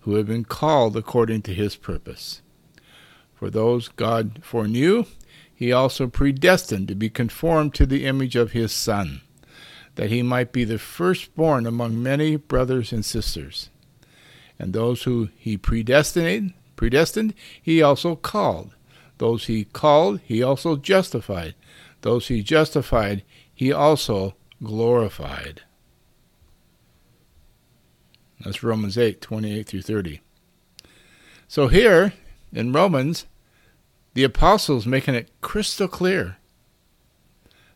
who 0.01 0.15
have 0.15 0.27
been 0.27 0.46
called 0.46 0.96
according 0.96 1.42
to 1.44 1.54
his 1.54 1.75
purpose. 1.75 2.42
For 3.34 3.50
those 3.50 3.89
God 3.89 4.39
foreknew, 4.42 5.04
he 5.54 5.74
also 5.74 6.08
predestined 6.08 6.88
to 6.88 6.96
be 6.96 7.10
conformed 7.10 7.74
to 7.74 7.86
the 7.86 8.06
image 8.06 8.38
of 8.38 8.54
his 8.54 8.72
Son, 8.72 9.20
that 9.95 10.09
he 10.09 10.21
might 10.21 10.51
be 10.51 10.63
the 10.63 10.77
firstborn 10.77 11.65
among 11.65 12.01
many 12.01 12.35
brothers 12.35 12.91
and 12.91 13.03
sisters. 13.03 13.69
And 14.59 14.73
those 14.73 15.03
who 15.03 15.29
he 15.37 15.57
predestinated, 15.57 16.53
predestined, 16.75 17.33
he 17.61 17.81
also 17.81 18.15
called. 18.15 18.75
Those 19.17 19.45
he 19.45 19.65
called, 19.65 20.19
he 20.23 20.43
also 20.43 20.75
justified. 20.75 21.55
Those 22.01 22.27
he 22.27 22.43
justified, 22.43 23.23
he 23.53 23.71
also 23.71 24.35
glorified. 24.63 25.61
That's 28.41 28.63
Romans 28.63 28.97
8, 28.97 29.21
28 29.21 29.67
through 29.67 29.81
30. 29.81 30.21
So 31.47 31.67
here 31.67 32.13
in 32.51 32.73
Romans, 32.73 33.25
the 34.13 34.23
apostles 34.23 34.85
making 34.85 35.15
it 35.15 35.31
crystal 35.41 35.87
clear. 35.87 36.37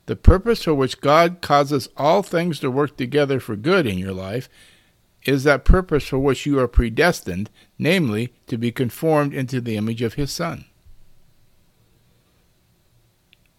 The 0.10 0.16
purpose 0.16 0.64
for 0.64 0.74
which 0.74 1.02
God 1.02 1.40
causes 1.40 1.88
all 1.96 2.24
things 2.24 2.60
to 2.62 2.72
work 2.72 2.98
together 2.98 3.40
for 3.40 3.56
good 3.56 3.86
in 3.86 4.00
your 4.00 4.12
life 4.12 4.50
is 5.24 5.44
that 5.44 5.64
purpose 5.64 6.06
for 6.06 6.18
which 6.18 6.48
you 6.48 6.58
are 6.58 6.68
predestined, 6.68 7.52
namely, 7.78 8.34
to 8.48 8.58
be 8.58 8.72
conformed 8.72 9.36
into 9.36 9.62
the 9.62 9.78
image 9.78 10.02
of 10.02 10.16
His 10.16 10.32
Son. 10.32 10.66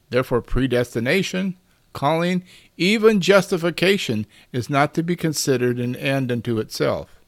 Therefore, 0.09 0.43
predestination, 0.43 1.57
calling, 1.93 2.43
even 2.77 3.21
justification 3.21 4.27
is 4.51 4.69
not 4.69 4.93
to 4.95 5.05
be 5.05 5.15
considered 5.15 5.79
an 5.79 5.95
end 5.95 6.33
unto 6.33 6.59
itself, 6.59 7.21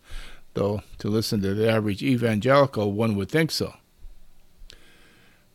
though 0.54 0.82
to 0.98 1.06
listen 1.06 1.40
to 1.42 1.54
the 1.54 1.70
average 1.70 2.02
evangelical, 2.02 2.90
one 2.90 3.14
would 3.14 3.30
think 3.30 3.52
so. 3.52 3.72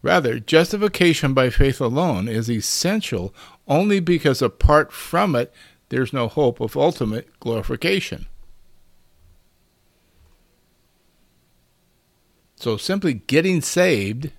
Rather, 0.07 0.39
justification 0.39 1.33
by 1.33 1.49
faith 1.49 1.81
alone 1.81 2.29
is 2.29 2.49
essential 2.49 3.35
only 3.67 3.99
because 3.99 4.41
apart 4.41 4.93
from 4.93 5.35
it, 5.35 5.53
there's 5.89 6.13
no 6.13 6.29
hope 6.29 6.61
of 6.61 6.77
ultimate 6.77 7.27
glorification. 7.41 8.25
So 12.55 12.77
simply 12.77 13.15
getting 13.15 13.59
saved 13.59 14.31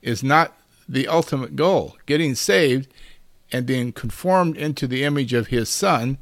is 0.00 0.22
not 0.22 0.56
the 0.88 1.08
ultimate 1.08 1.56
goal. 1.56 1.96
Getting 2.06 2.36
saved 2.36 2.86
and 3.50 3.66
being 3.66 3.90
conformed 3.90 4.56
into 4.56 4.86
the 4.86 5.02
image 5.02 5.32
of 5.32 5.48
his 5.48 5.68
Son 5.68 6.18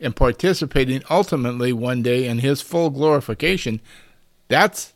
and 0.00 0.16
participating 0.16 1.02
ultimately 1.10 1.70
one 1.70 2.00
day 2.00 2.26
in 2.26 2.38
his 2.38 2.62
full 2.62 2.88
glorification, 2.88 3.82
that's 4.48 4.94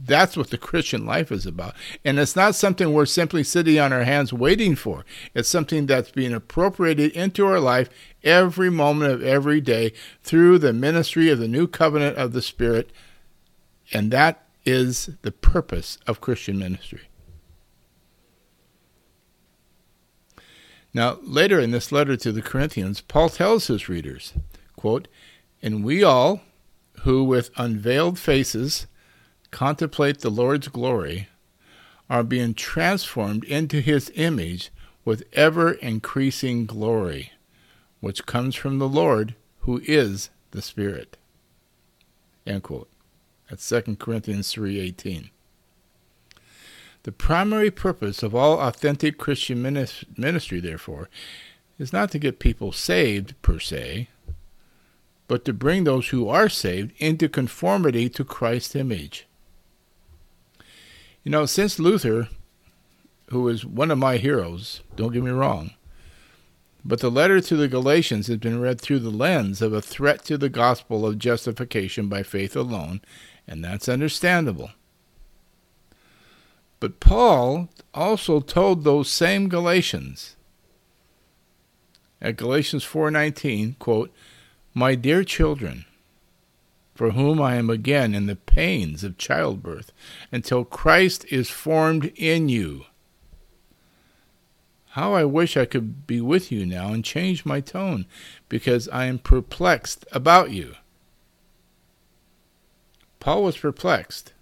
that's 0.00 0.36
what 0.36 0.50
the 0.50 0.58
Christian 0.58 1.04
life 1.04 1.32
is 1.32 1.44
about. 1.44 1.74
And 2.04 2.18
it's 2.18 2.36
not 2.36 2.54
something 2.54 2.92
we're 2.92 3.06
simply 3.06 3.42
sitting 3.42 3.78
on 3.78 3.92
our 3.92 4.04
hands 4.04 4.32
waiting 4.32 4.76
for. 4.76 5.04
It's 5.34 5.48
something 5.48 5.86
that's 5.86 6.10
being 6.10 6.32
appropriated 6.32 7.12
into 7.12 7.46
our 7.46 7.58
life 7.58 7.88
every 8.22 8.70
moment 8.70 9.12
of 9.12 9.22
every 9.22 9.60
day 9.60 9.92
through 10.22 10.58
the 10.58 10.72
ministry 10.72 11.30
of 11.30 11.38
the 11.38 11.48
new 11.48 11.66
covenant 11.66 12.16
of 12.16 12.32
the 12.32 12.42
Spirit. 12.42 12.90
And 13.92 14.10
that 14.12 14.44
is 14.64 15.10
the 15.22 15.32
purpose 15.32 15.98
of 16.06 16.20
Christian 16.20 16.58
ministry. 16.58 17.08
Now, 20.94 21.18
later 21.22 21.60
in 21.60 21.70
this 21.70 21.92
letter 21.92 22.16
to 22.16 22.32
the 22.32 22.42
Corinthians, 22.42 23.00
Paul 23.00 23.28
tells 23.28 23.66
his 23.66 23.88
readers, 23.88 24.32
quote, 24.76 25.08
And 25.60 25.84
we 25.84 26.02
all, 26.02 26.42
who 27.00 27.24
with 27.24 27.50
unveiled 27.56 28.18
faces, 28.18 28.86
contemplate 29.50 30.20
the 30.20 30.30
Lord's 30.30 30.68
glory 30.68 31.28
are 32.10 32.22
being 32.22 32.54
transformed 32.54 33.44
into 33.44 33.80
his 33.80 34.10
image 34.14 34.70
with 35.04 35.24
ever 35.32 35.72
increasing 35.72 36.66
glory, 36.66 37.32
which 38.00 38.26
comes 38.26 38.54
from 38.54 38.78
the 38.78 38.88
Lord 38.88 39.34
who 39.60 39.80
is 39.84 40.30
the 40.50 40.62
Spirit. 40.62 41.16
End 42.46 42.62
quote. 42.62 42.90
That's 43.48 43.68
2 43.68 43.96
Corinthians 43.96 44.52
3.18. 44.54 45.30
The 47.04 47.12
primary 47.12 47.70
purpose 47.70 48.22
of 48.22 48.34
all 48.34 48.60
authentic 48.60 49.18
Christian 49.18 49.62
ministry, 49.62 50.60
therefore, 50.60 51.08
is 51.78 51.92
not 51.92 52.10
to 52.10 52.18
get 52.18 52.38
people 52.38 52.72
saved 52.72 53.40
per 53.40 53.58
se, 53.58 54.08
but 55.28 55.44
to 55.44 55.52
bring 55.52 55.84
those 55.84 56.08
who 56.08 56.28
are 56.28 56.48
saved 56.48 56.92
into 56.98 57.28
conformity 57.28 58.08
to 58.10 58.24
Christ's 58.24 58.74
image. 58.74 59.26
You 61.24 61.30
know, 61.30 61.46
since 61.46 61.78
Luther, 61.78 62.28
who 63.30 63.48
is 63.48 63.64
one 63.64 63.90
of 63.90 63.98
my 63.98 64.16
heroes, 64.16 64.82
don't 64.96 65.12
get 65.12 65.22
me 65.22 65.30
wrong, 65.30 65.72
but 66.84 67.00
the 67.00 67.10
letter 67.10 67.40
to 67.40 67.56
the 67.56 67.68
Galatians 67.68 68.28
has 68.28 68.38
been 68.38 68.60
read 68.60 68.80
through 68.80 69.00
the 69.00 69.10
lens 69.10 69.60
of 69.60 69.72
a 69.72 69.82
threat 69.82 70.24
to 70.26 70.38
the 70.38 70.48
gospel 70.48 71.06
of 71.06 71.18
justification 71.18 72.08
by 72.08 72.22
faith 72.22 72.56
alone, 72.56 73.00
and 73.46 73.62
that's 73.62 73.88
understandable. 73.88 74.70
But 76.80 77.00
Paul 77.00 77.68
also 77.92 78.40
told 78.40 78.84
those 78.84 79.10
same 79.10 79.48
Galatians 79.48 80.36
at 82.20 82.36
Galatians 82.36 82.84
4:19, 82.84 83.74
quote, 83.78 84.12
"My 84.74 84.94
dear 84.94 85.24
children, 85.24 85.84
for 86.98 87.12
whom 87.12 87.40
I 87.40 87.54
am 87.54 87.70
again 87.70 88.12
in 88.12 88.26
the 88.26 88.34
pains 88.34 89.04
of 89.04 89.18
childbirth 89.18 89.92
until 90.32 90.64
Christ 90.64 91.24
is 91.30 91.48
formed 91.48 92.06
in 92.16 92.48
you." 92.48 92.86
How 94.88 95.14
I 95.14 95.24
wish 95.24 95.56
I 95.56 95.64
could 95.64 96.08
be 96.08 96.20
with 96.20 96.50
you 96.50 96.66
now 96.66 96.92
and 96.92 97.04
change 97.04 97.46
my 97.46 97.60
tone 97.60 98.04
because 98.48 98.88
I 98.88 99.04
am 99.04 99.20
perplexed 99.20 100.06
about 100.10 100.50
you. 100.50 100.74
Paul 103.20 103.44
was 103.44 103.58
perplexed 103.58 104.32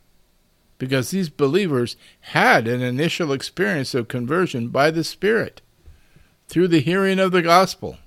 because 0.79 1.11
these 1.11 1.29
believers 1.29 1.99
had 2.21 2.67
an 2.67 2.81
initial 2.81 3.33
experience 3.33 3.95
of 3.95 4.09
conversion 4.09 4.69
by 4.69 4.91
the 4.91 5.05
Spirit 5.05 5.61
through 6.49 6.69
the 6.69 6.81
hearing 6.81 7.19
of 7.19 7.33
the 7.33 7.43
gospel, 7.43 7.99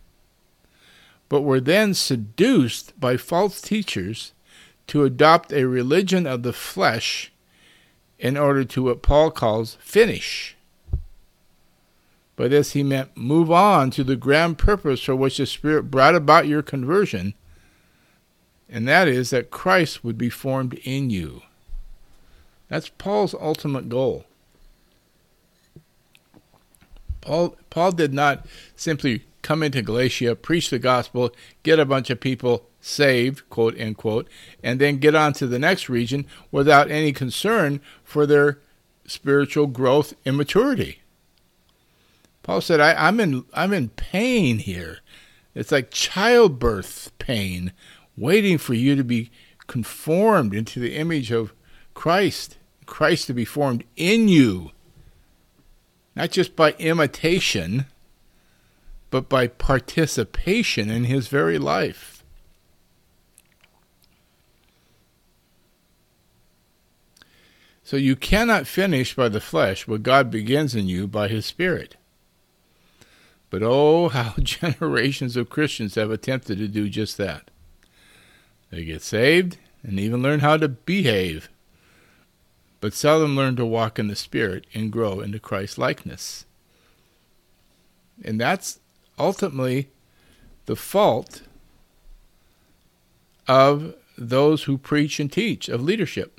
but 1.27 1.41
were 1.41 1.62
then 1.62 1.94
seduced 1.94 3.00
by 3.00 3.15
false 3.15 3.62
teachers 3.62 4.34
to 4.89 5.03
adopt 5.03 5.53
a 5.53 5.67
religion 5.67 6.25
of 6.25 6.43
the 6.43 6.53
flesh 6.53 7.31
in 8.17 8.36
order 8.36 8.63
to 8.65 8.84
what 8.84 9.01
Paul 9.01 9.31
calls 9.31 9.77
finish. 9.79 10.55
By 12.36 12.48
this 12.48 12.74
he 12.74 12.84
meant 12.84 13.15
move 13.15 13.51
on 13.51 13.91
to 13.91 14.03
the 14.03 14.15
grand 14.15 14.58
purpose 14.58 15.01
for 15.01 15.15
which 15.15 15.38
the 15.38 15.46
Spirit 15.46 15.91
brought 15.91 16.15
about 16.15 16.48
your 16.48 16.62
conversion, 16.62 17.36
and 18.67 18.88
that 18.88 19.08
is 19.08 19.29
that 19.29 19.51
Christ 19.51 20.03
would 20.03 20.17
be 20.17 20.29
formed 20.29 20.74
in 20.84 21.10
you. 21.10 21.43
That's 22.67 22.89
Paul's 22.89 23.36
ultimate 23.36 23.89
goal. 23.89 24.25
Paul, 27.22 27.58
Paul 27.69 27.91
did 27.91 28.13
not 28.13 28.46
simply 28.75 29.24
come 29.41 29.62
into 29.62 29.81
Galatia, 29.81 30.36
preach 30.36 30.69
the 30.69 30.79
gospel, 30.79 31.31
get 31.62 31.79
a 31.79 31.86
bunch 31.86 32.10
of 32.10 32.19
people 32.19 32.69
saved, 32.82 33.50
quote 33.50 33.80
unquote, 33.80 34.28
and 34.64 34.80
then 34.80 34.98
get 34.98 35.16
on 35.16 35.34
to 35.34 35.48
the 35.48 35.60
next 35.60 35.90
region 35.90 36.26
without 36.52 36.90
any 36.90 37.12
concern 37.12 37.82
for 38.04 38.26
their 38.26 38.60
spiritual 39.06 39.68
growth 39.68 40.14
and 40.26 40.38
maturity. 40.38 41.02
Paul 42.44 42.62
said, 42.62 42.80
I, 42.80 43.08
am 43.08 43.20
in 43.20 43.46
I'm 43.54 43.74
in 43.74 43.90
pain 43.90 44.60
here. 44.60 45.00
It's 45.54 45.72
like 45.72 45.92
childbirth 45.92 47.12
pain, 47.20 47.74
waiting 48.16 48.58
for 48.58 48.74
you 48.74 48.96
to 48.96 49.04
be 49.04 49.32
conformed 49.68 50.54
into 50.54 50.80
the 50.80 50.96
image 50.96 51.32
of 51.32 51.54
Christ, 51.94 52.58
Christ 52.86 53.28
to 53.28 53.34
be 53.34 53.46
formed 53.46 53.84
in 53.96 54.28
you 54.28 54.72
not 56.20 56.32
just 56.32 56.54
by 56.54 56.72
imitation, 56.80 57.86
but 59.10 59.30
by 59.30 59.48
participation 59.48 60.90
in 60.90 61.06
his 61.06 61.30
very 61.30 61.58
life. 61.58 62.19
So 67.89 67.97
you 67.97 68.15
cannot 68.15 68.67
finish 68.67 69.15
by 69.15 69.30
the 69.30 69.41
flesh 69.41 69.88
what 69.88 70.04
God 70.04 70.30
begins 70.30 70.75
in 70.75 70.88
you 70.88 71.08
by 71.08 71.28
his 71.28 71.47
Spirit. 71.47 71.95
But 73.49 73.63
oh, 73.63 74.10
how 74.13 74.36
generations 74.38 75.36
of 75.36 75.49
Christians 75.49 75.95
have 75.95 76.12
attempted 76.12 76.60
to 76.60 76.67
do 76.67 76.88
just 76.88 77.17
that. 77.17 77.49
They 78.69 78.86
get 78.86 79.02
saved 79.02 79.58
and 79.82 79.99
even 79.99 80.21
learn 80.21 80.41
how 80.41 80.58
to 80.58 80.67
behave 80.67 81.49
but 82.80 82.93
seldom 82.93 83.36
learn 83.36 83.56
to 83.56 83.65
walk 83.65 83.97
in 83.97 84.08
the 84.08 84.15
Spirit 84.15 84.67
and 84.75 84.91
grow 84.91 85.19
into 85.19 85.39
Christ 85.39 85.80
likeness. 85.80 86.45
And 88.23 88.39
that's 88.39 88.80
ultimately 89.17 89.89
the 90.67 90.75
fault 90.75 91.41
of 93.47 93.95
those 94.15 94.65
who 94.65 94.78
preach 94.78 95.19
and 95.19 95.32
teach, 95.32 95.67
of 95.67 95.82
leadership. 95.82 96.38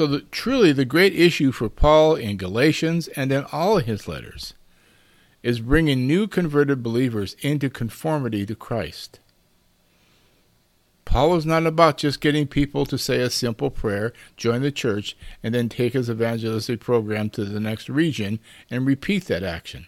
So, 0.00 0.06
the, 0.06 0.20
truly, 0.20 0.72
the 0.72 0.86
great 0.86 1.14
issue 1.14 1.52
for 1.52 1.68
Paul 1.68 2.14
in 2.14 2.38
Galatians 2.38 3.08
and 3.08 3.30
in 3.30 3.44
all 3.52 3.80
his 3.80 4.08
letters 4.08 4.54
is 5.42 5.60
bringing 5.60 6.06
new 6.06 6.26
converted 6.26 6.82
believers 6.82 7.36
into 7.42 7.68
conformity 7.68 8.46
to 8.46 8.54
Christ. 8.54 9.20
Paul 11.04 11.32
was 11.32 11.44
not 11.44 11.66
about 11.66 11.98
just 11.98 12.22
getting 12.22 12.46
people 12.46 12.86
to 12.86 12.96
say 12.96 13.20
a 13.20 13.28
simple 13.28 13.68
prayer, 13.68 14.14
join 14.38 14.62
the 14.62 14.72
church, 14.72 15.18
and 15.42 15.54
then 15.54 15.68
take 15.68 15.92
his 15.92 16.08
evangelistic 16.08 16.80
program 16.80 17.28
to 17.28 17.44
the 17.44 17.60
next 17.60 17.90
region 17.90 18.40
and 18.70 18.86
repeat 18.86 19.26
that 19.26 19.42
action. 19.42 19.86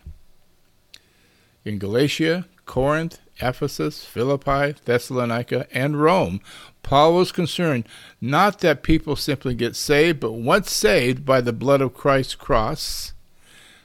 In 1.64 1.78
Galatia, 1.78 2.48
Corinth, 2.66 3.18
Ephesus, 3.40 4.04
Philippi, 4.04 4.74
Thessalonica, 4.84 5.66
and 5.72 6.00
Rome, 6.00 6.40
Paul 6.82 7.14
was 7.14 7.32
concerned 7.32 7.84
not 8.20 8.60
that 8.60 8.82
people 8.82 9.16
simply 9.16 9.54
get 9.54 9.76
saved, 9.76 10.20
but 10.20 10.32
once 10.32 10.70
saved 10.70 11.24
by 11.24 11.40
the 11.40 11.52
blood 11.52 11.80
of 11.80 11.94
Christ's 11.94 12.34
cross, 12.34 13.12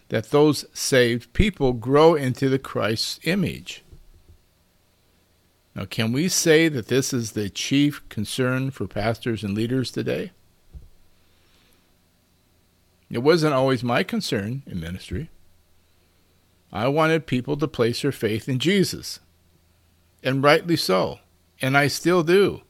that 0.10 0.32
those 0.32 0.66
saved 0.74 1.34
people 1.34 1.74
grow 1.74 2.16
into 2.16 2.50
the 2.50 2.60
Christ's 2.60 3.20
image. 3.24 3.84
Now, 5.76 5.86
can 5.86 6.12
we 6.12 6.28
say 6.28 6.70
that 6.70 6.88
this 6.88 7.14
is 7.14 7.34
the 7.34 7.50
chief 7.50 8.08
concern 8.10 8.72
for 8.72 8.88
pastors 8.88 9.44
and 9.44 9.54
leaders 9.54 9.92
today? 9.92 10.32
It 13.10 13.20
wasn't 13.20 13.54
always 13.54 13.84
my 13.84 14.04
concern 14.04 14.64
in 14.66 14.80
ministry. 14.80 15.30
I 16.72 16.88
wanted 16.88 17.28
people 17.28 17.56
to 17.58 17.68
place 17.68 18.02
their 18.02 18.12
faith 18.12 18.50
in 18.50 18.60
Jesus, 18.60 19.20
and 20.24 20.44
rightly 20.44 20.76
so, 20.76 21.20
and 21.62 21.78
I 21.78 21.88
still 21.88 22.24
do. 22.24 22.62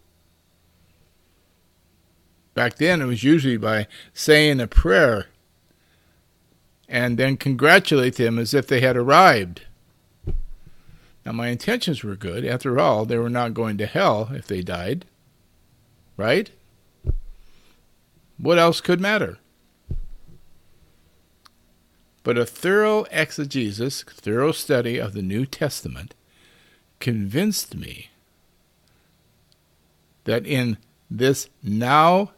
Back 2.53 2.77
then, 2.77 3.01
it 3.01 3.05
was 3.05 3.23
usually 3.23 3.57
by 3.57 3.87
saying 4.13 4.59
a 4.59 4.67
prayer 4.67 5.27
and 6.89 7.17
then 7.17 7.37
congratulate 7.37 8.15
them 8.15 8.39
as 8.39 8.53
if 8.53 8.67
they 8.67 8.81
had 8.81 8.97
arrived. 8.97 9.61
Now, 11.25 11.33
my 11.33 11.49
intentions 11.49 12.03
were 12.03 12.15
good. 12.15 12.45
After 12.45 12.79
all, 12.79 13.05
they 13.05 13.17
were 13.17 13.29
not 13.29 13.53
going 13.53 13.77
to 13.77 13.85
hell 13.85 14.29
if 14.31 14.47
they 14.47 14.61
died. 14.61 15.05
Right? 16.15 16.49
What 18.37 18.57
else 18.57 18.81
could 18.81 19.01
matter? 19.01 19.37
But 22.23 22.37
a 22.37 22.45
thorough 22.45 23.05
exegesis, 23.11 24.03
thorough 24.03 24.51
study 24.51 24.97
of 24.97 25.13
the 25.13 25.21
New 25.21 25.45
Testament 25.45 26.15
convinced 26.99 27.75
me 27.75 28.09
that 30.23 30.45
in 30.45 30.77
this 31.09 31.49
now 31.63 32.31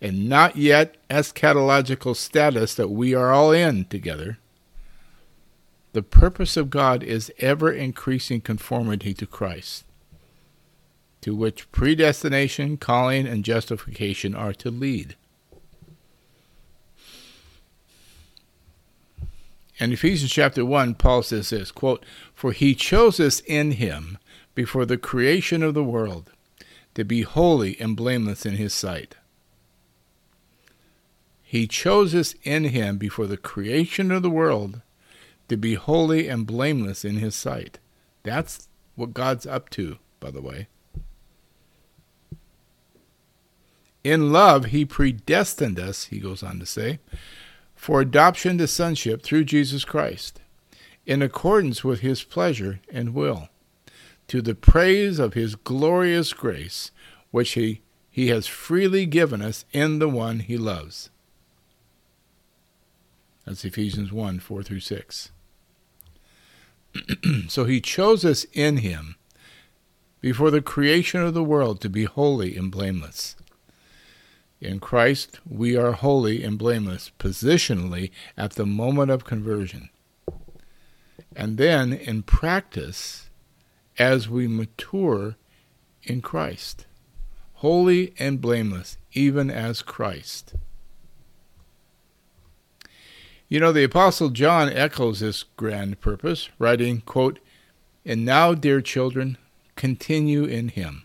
and 0.00 0.28
not 0.28 0.56
yet 0.56 0.96
eschatological 1.08 2.16
status 2.16 2.74
that 2.74 2.88
we 2.88 3.14
are 3.14 3.32
all 3.32 3.52
in 3.52 3.84
together, 3.86 4.38
the 5.92 6.02
purpose 6.02 6.56
of 6.56 6.70
God 6.70 7.02
is 7.02 7.32
ever 7.38 7.72
increasing 7.72 8.40
conformity 8.40 9.14
to 9.14 9.26
Christ, 9.26 9.84
to 11.20 11.34
which 11.34 11.70
predestination, 11.70 12.76
calling, 12.76 13.26
and 13.26 13.44
justification 13.44 14.34
are 14.34 14.52
to 14.54 14.70
lead. 14.70 15.16
In 19.78 19.92
Ephesians 19.92 20.30
chapter 20.30 20.64
1, 20.64 20.94
Paul 20.94 21.22
says 21.22 21.50
this 21.50 21.72
quote, 21.72 22.04
For 22.32 22.52
he 22.52 22.74
chose 22.74 23.18
us 23.18 23.40
in 23.40 23.72
him 23.72 24.18
before 24.54 24.86
the 24.86 24.98
creation 24.98 25.62
of 25.62 25.74
the 25.74 25.84
world 25.84 26.30
to 26.94 27.04
be 27.04 27.22
holy 27.22 27.78
and 27.80 27.96
blameless 27.96 28.46
in 28.46 28.54
his 28.54 28.72
sight. 28.72 29.16
He 31.42 31.66
chose 31.66 32.14
us 32.14 32.34
in 32.44 32.64
him 32.64 32.98
before 32.98 33.26
the 33.26 33.36
creation 33.36 34.10
of 34.10 34.22
the 34.22 34.30
world 34.30 34.80
to 35.48 35.56
be 35.56 35.74
holy 35.74 36.28
and 36.28 36.46
blameless 36.46 37.04
in 37.04 37.16
his 37.16 37.34
sight. 37.34 37.78
That's 38.22 38.68
what 38.94 39.14
God's 39.14 39.46
up 39.46 39.70
to, 39.70 39.98
by 40.20 40.30
the 40.30 40.40
way. 40.40 40.68
In 44.02 44.32
love, 44.32 44.66
he 44.66 44.84
predestined 44.84 45.78
us, 45.78 46.04
he 46.04 46.18
goes 46.18 46.42
on 46.42 46.58
to 46.60 46.66
say, 46.66 46.98
for 47.84 48.00
adoption 48.00 48.56
to 48.56 48.66
sonship 48.66 49.22
through 49.22 49.44
Jesus 49.44 49.84
Christ, 49.84 50.40
in 51.04 51.20
accordance 51.20 51.84
with 51.84 52.00
his 52.00 52.22
pleasure 52.22 52.80
and 52.90 53.12
will, 53.12 53.50
to 54.26 54.40
the 54.40 54.54
praise 54.54 55.18
of 55.18 55.34
his 55.34 55.54
glorious 55.54 56.32
grace, 56.32 56.92
which 57.30 57.50
he, 57.50 57.82
he 58.10 58.28
has 58.28 58.46
freely 58.46 59.04
given 59.04 59.42
us 59.42 59.66
in 59.74 59.98
the 59.98 60.08
one 60.08 60.38
he 60.38 60.56
loves. 60.56 61.10
That's 63.44 63.66
Ephesians 63.66 64.10
1 64.10 64.38
4 64.38 64.62
through 64.62 64.80
6. 64.80 65.30
so 67.48 67.66
he 67.66 67.82
chose 67.82 68.24
us 68.24 68.46
in 68.54 68.78
him 68.78 69.16
before 70.22 70.50
the 70.50 70.62
creation 70.62 71.20
of 71.20 71.34
the 71.34 71.44
world 71.44 71.82
to 71.82 71.90
be 71.90 72.04
holy 72.04 72.56
and 72.56 72.72
blameless. 72.72 73.36
In 74.64 74.80
Christ, 74.80 75.40
we 75.48 75.76
are 75.76 75.92
holy 75.92 76.42
and 76.42 76.58
blameless 76.58 77.12
positionally 77.18 78.10
at 78.36 78.52
the 78.52 78.64
moment 78.64 79.10
of 79.10 79.24
conversion. 79.24 79.90
And 81.36 81.58
then 81.58 81.92
in 81.92 82.22
practice, 82.22 83.28
as 83.98 84.28
we 84.28 84.48
mature 84.48 85.36
in 86.02 86.22
Christ, 86.22 86.86
holy 87.54 88.14
and 88.18 88.40
blameless, 88.40 88.96
even 89.12 89.50
as 89.50 89.82
Christ. 89.82 90.54
You 93.48 93.60
know, 93.60 93.72
the 93.72 93.84
Apostle 93.84 94.30
John 94.30 94.70
echoes 94.70 95.20
this 95.20 95.42
grand 95.42 96.00
purpose, 96.00 96.48
writing, 96.58 97.02
quote, 97.02 97.38
And 98.04 98.24
now, 98.24 98.54
dear 98.54 98.80
children, 98.80 99.36
continue 99.76 100.44
in 100.44 100.68
him, 100.68 101.04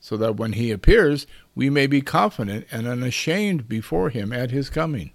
so 0.00 0.16
that 0.16 0.36
when 0.36 0.54
he 0.54 0.70
appears, 0.70 1.26
we 1.58 1.68
may 1.68 1.88
be 1.88 2.00
confident 2.00 2.64
and 2.70 2.86
unashamed 2.86 3.68
before 3.68 4.10
him 4.10 4.32
at 4.32 4.52
his 4.52 4.70
coming. 4.70 5.10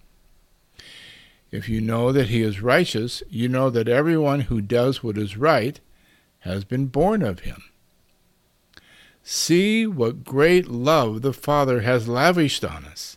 If 1.52 1.70
you 1.70 1.80
know 1.80 2.12
that 2.12 2.28
he 2.28 2.42
is 2.42 2.60
righteous, 2.60 3.24
you 3.30 3.48
know 3.48 3.70
that 3.70 3.88
everyone 3.88 4.42
who 4.42 4.60
does 4.60 5.02
what 5.02 5.18
is 5.18 5.38
right 5.38 5.80
has 6.40 6.66
been 6.66 6.88
born 6.88 7.22
of 7.22 7.40
him. 7.40 7.64
See 9.24 9.88
what 9.88 10.26
great 10.26 10.68
love 10.68 11.22
the 11.22 11.32
Father 11.32 11.80
has 11.80 12.10
lavished 12.10 12.66
on 12.66 12.84
us, 12.84 13.16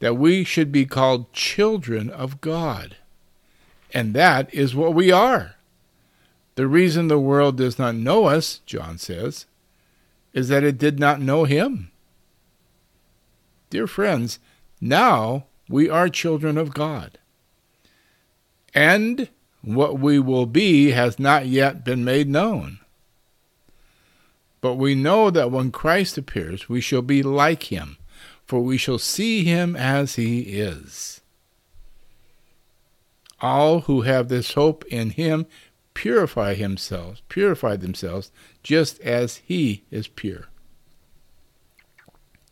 that 0.00 0.18
we 0.18 0.44
should 0.44 0.70
be 0.70 0.84
called 0.84 1.32
children 1.32 2.10
of 2.10 2.42
God. 2.42 2.98
And 3.94 4.12
that 4.12 4.52
is 4.52 4.74
what 4.74 4.92
we 4.92 5.10
are. 5.10 5.54
The 6.56 6.66
reason 6.66 7.08
the 7.08 7.18
world 7.18 7.56
does 7.56 7.78
not 7.78 7.94
know 7.94 8.26
us, 8.26 8.60
John 8.66 8.98
says, 8.98 9.46
is 10.34 10.48
that 10.48 10.62
it 10.62 10.76
did 10.76 11.00
not 11.00 11.22
know 11.22 11.44
him. 11.44 11.90
Dear 13.74 13.88
friends, 13.88 14.38
now 14.80 15.46
we 15.68 15.90
are 15.90 16.08
children 16.08 16.56
of 16.56 16.74
God. 16.74 17.18
And 18.72 19.28
what 19.62 19.98
we 19.98 20.20
will 20.20 20.46
be 20.46 20.92
has 20.92 21.18
not 21.18 21.46
yet 21.46 21.84
been 21.84 22.04
made 22.04 22.28
known. 22.28 22.78
But 24.60 24.74
we 24.74 24.94
know 24.94 25.28
that 25.28 25.50
when 25.50 25.72
Christ 25.72 26.16
appears, 26.16 26.68
we 26.68 26.80
shall 26.80 27.02
be 27.02 27.20
like 27.24 27.64
him, 27.64 27.96
for 28.46 28.60
we 28.60 28.76
shall 28.76 29.00
see 29.00 29.42
him 29.42 29.74
as 29.74 30.14
he 30.14 30.42
is. 30.42 31.20
All 33.40 33.80
who 33.80 34.02
have 34.02 34.28
this 34.28 34.52
hope 34.52 34.84
in 34.84 35.10
him 35.10 35.46
purify 35.94 36.54
themselves, 36.54 37.22
purify 37.28 37.74
themselves, 37.74 38.30
just 38.62 39.00
as 39.00 39.38
he 39.38 39.82
is 39.90 40.06
pure. 40.06 40.46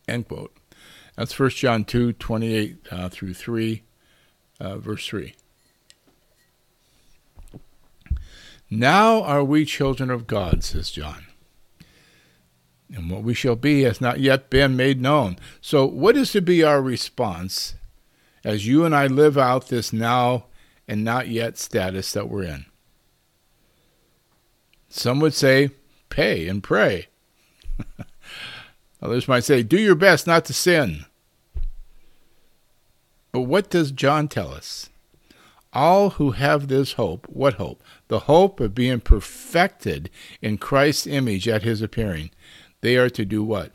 End 0.05 0.27
quote. 0.27 0.53
That's 1.15 1.37
1 1.37 1.49
John 1.51 1.83
2, 1.83 2.13
28 2.13 2.77
uh, 2.91 3.09
through 3.09 3.33
3, 3.33 3.83
uh, 4.59 4.77
verse 4.77 5.07
3. 5.07 5.35
Now 8.69 9.21
are 9.21 9.43
we 9.43 9.65
children 9.65 10.09
of 10.09 10.25
God, 10.25 10.63
says 10.63 10.89
John. 10.89 11.25
And 12.91 13.09
what 13.09 13.23
we 13.23 13.33
shall 13.33 13.55
be 13.55 13.83
has 13.83 14.01
not 14.01 14.19
yet 14.19 14.49
been 14.49 14.75
made 14.75 15.01
known. 15.01 15.37
So, 15.61 15.85
what 15.85 16.17
is 16.17 16.31
to 16.31 16.41
be 16.41 16.63
our 16.63 16.81
response 16.81 17.75
as 18.43 18.67
you 18.67 18.85
and 18.85 18.95
I 18.95 19.07
live 19.07 19.37
out 19.37 19.67
this 19.67 19.93
now 19.93 20.45
and 20.87 21.03
not 21.03 21.27
yet 21.27 21.57
status 21.57 22.11
that 22.13 22.29
we're 22.29 22.43
in? 22.43 22.65
Some 24.89 25.19
would 25.19 25.33
say, 25.33 25.71
pay 26.09 26.47
and 26.47 26.61
pray. 26.61 27.07
Others 29.03 29.27
might 29.27 29.43
say, 29.43 29.61
do 29.61 29.77
your 29.77 29.95
best 29.95 30.25
not 30.25 30.45
to 30.45 30.53
sin. 30.53 31.05
But 33.33 33.41
what 33.41 33.69
does 33.69 33.91
John 33.91 34.29
tell 34.29 34.53
us? 34.53 34.89
All 35.73 36.11
who 36.11 36.31
have 36.31 36.67
this 36.67 36.93
hope, 36.93 37.27
what 37.27 37.55
hope? 37.55 37.83
The 38.07 38.19
hope 38.19 38.61
of 38.61 38.73
being 38.73 39.01
perfected 39.01 40.09
in 40.41 40.57
Christ's 40.57 41.05
image 41.05 41.47
at 41.49 41.63
his 41.63 41.81
appearing. 41.81 42.31
They 42.79 42.95
are 42.95 43.09
to 43.09 43.25
do 43.25 43.43
what? 43.43 43.71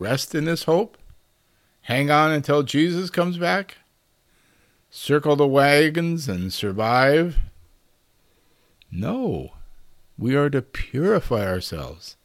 Rest 0.00 0.34
in 0.34 0.44
this 0.44 0.64
hope? 0.64 0.98
Hang 1.82 2.10
on 2.10 2.32
until 2.32 2.64
Jesus 2.64 3.10
comes 3.10 3.38
back? 3.38 3.76
Circle 4.90 5.36
the 5.36 5.46
wagons 5.46 6.28
and 6.28 6.52
survive? 6.52 7.36
No. 8.90 9.52
We 10.18 10.34
are 10.34 10.50
to 10.50 10.62
purify 10.62 11.46
ourselves, 11.46 12.16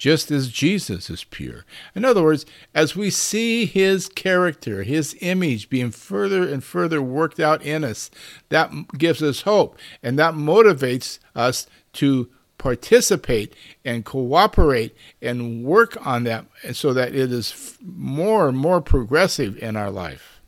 just 0.00 0.30
as 0.30 0.48
Jesus 0.48 1.10
is 1.10 1.24
pure. 1.24 1.66
In 1.94 2.06
other 2.06 2.22
words, 2.22 2.46
as 2.74 2.96
we 2.96 3.10
see 3.10 3.66
his 3.66 4.08
character, 4.08 4.82
his 4.82 5.14
image 5.20 5.68
being 5.68 5.90
further 5.90 6.42
and 6.48 6.64
further 6.64 7.02
worked 7.02 7.38
out 7.38 7.62
in 7.62 7.84
us, 7.84 8.10
that 8.48 8.72
gives 8.96 9.22
us 9.22 9.42
hope 9.42 9.76
and 10.02 10.18
that 10.18 10.32
motivates 10.32 11.18
us 11.36 11.66
to 11.92 12.30
participate 12.56 13.54
and 13.84 14.06
cooperate 14.06 14.96
and 15.20 15.64
work 15.64 15.98
on 16.06 16.24
that 16.24 16.46
so 16.72 16.94
that 16.94 17.14
it 17.14 17.30
is 17.30 17.76
more 17.84 18.48
and 18.48 18.56
more 18.56 18.80
progressive 18.80 19.58
in 19.58 19.76
our 19.76 19.90
life. 19.90 20.40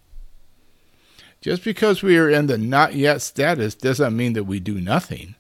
Just 1.43 1.63
because 1.63 2.03
we 2.03 2.17
are 2.17 2.31
in 2.31 2.47
the 2.47 2.57
not 2.57 2.95
yet 2.95 3.21
status 3.21 3.75
doesn't 3.75 4.17
mean 4.17 4.33
that 4.33 4.45
we 4.45 4.61
do 4.61 4.81
nothing. 4.81 5.35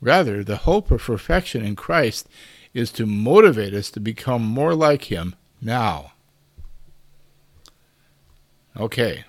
Rather, 0.00 0.42
the 0.42 0.58
hope 0.58 0.90
of 0.90 1.02
perfection 1.02 1.62
in 1.62 1.76
Christ 1.76 2.26
is 2.74 2.90
to 2.90 3.06
motivate 3.06 3.72
us 3.72 3.90
to 3.92 4.00
become 4.00 4.44
more 4.44 4.74
like 4.74 5.04
Him 5.04 5.34
now. 5.62 6.12
Okay, 8.76 9.24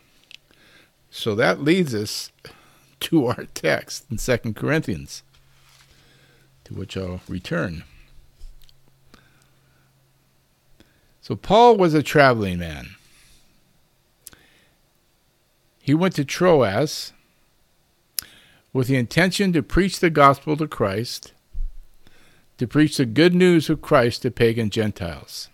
so 1.11 1.35
that 1.35 1.61
leads 1.61 1.93
us 1.93 2.31
to 2.99 3.27
our 3.27 3.45
text 3.53 4.05
in 4.09 4.17
2 4.17 4.53
Corinthians, 4.53 5.21
to 6.63 6.73
which 6.73 6.97
I'll 6.97 7.21
return. 7.27 7.83
So, 11.21 11.35
Paul 11.35 11.77
was 11.77 11.93
a 11.93 12.03
traveling 12.03 12.59
man. 12.59 12.95
He 15.81 15.93
went 15.93 16.15
to 16.15 16.25
Troas 16.25 17.13
with 18.73 18.87
the 18.87 18.95
intention 18.95 19.53
to 19.53 19.63
preach 19.63 19.99
the 19.99 20.09
gospel 20.09 20.57
to 20.57 20.67
Christ, 20.67 21.31
to 22.57 22.67
preach 22.67 22.97
the 22.97 23.05
good 23.05 23.33
news 23.33 23.69
of 23.69 23.81
Christ 23.81 24.21
to 24.21 24.31
pagan 24.31 24.69
Gentiles. 24.69 25.49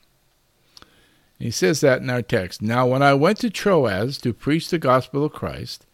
He 1.40 1.52
says 1.52 1.82
that 1.82 2.02
in 2.02 2.10
our 2.10 2.22
text. 2.22 2.62
Now, 2.62 2.86
when 2.86 3.02
I 3.02 3.16
went 3.16 3.40
to 3.40 3.50
Troas 3.50 4.20
to 4.20 4.34
preach 4.34 4.70
the 4.70 4.78
gospel 4.78 5.26
of 5.26 5.34
Christ, 5.34 5.86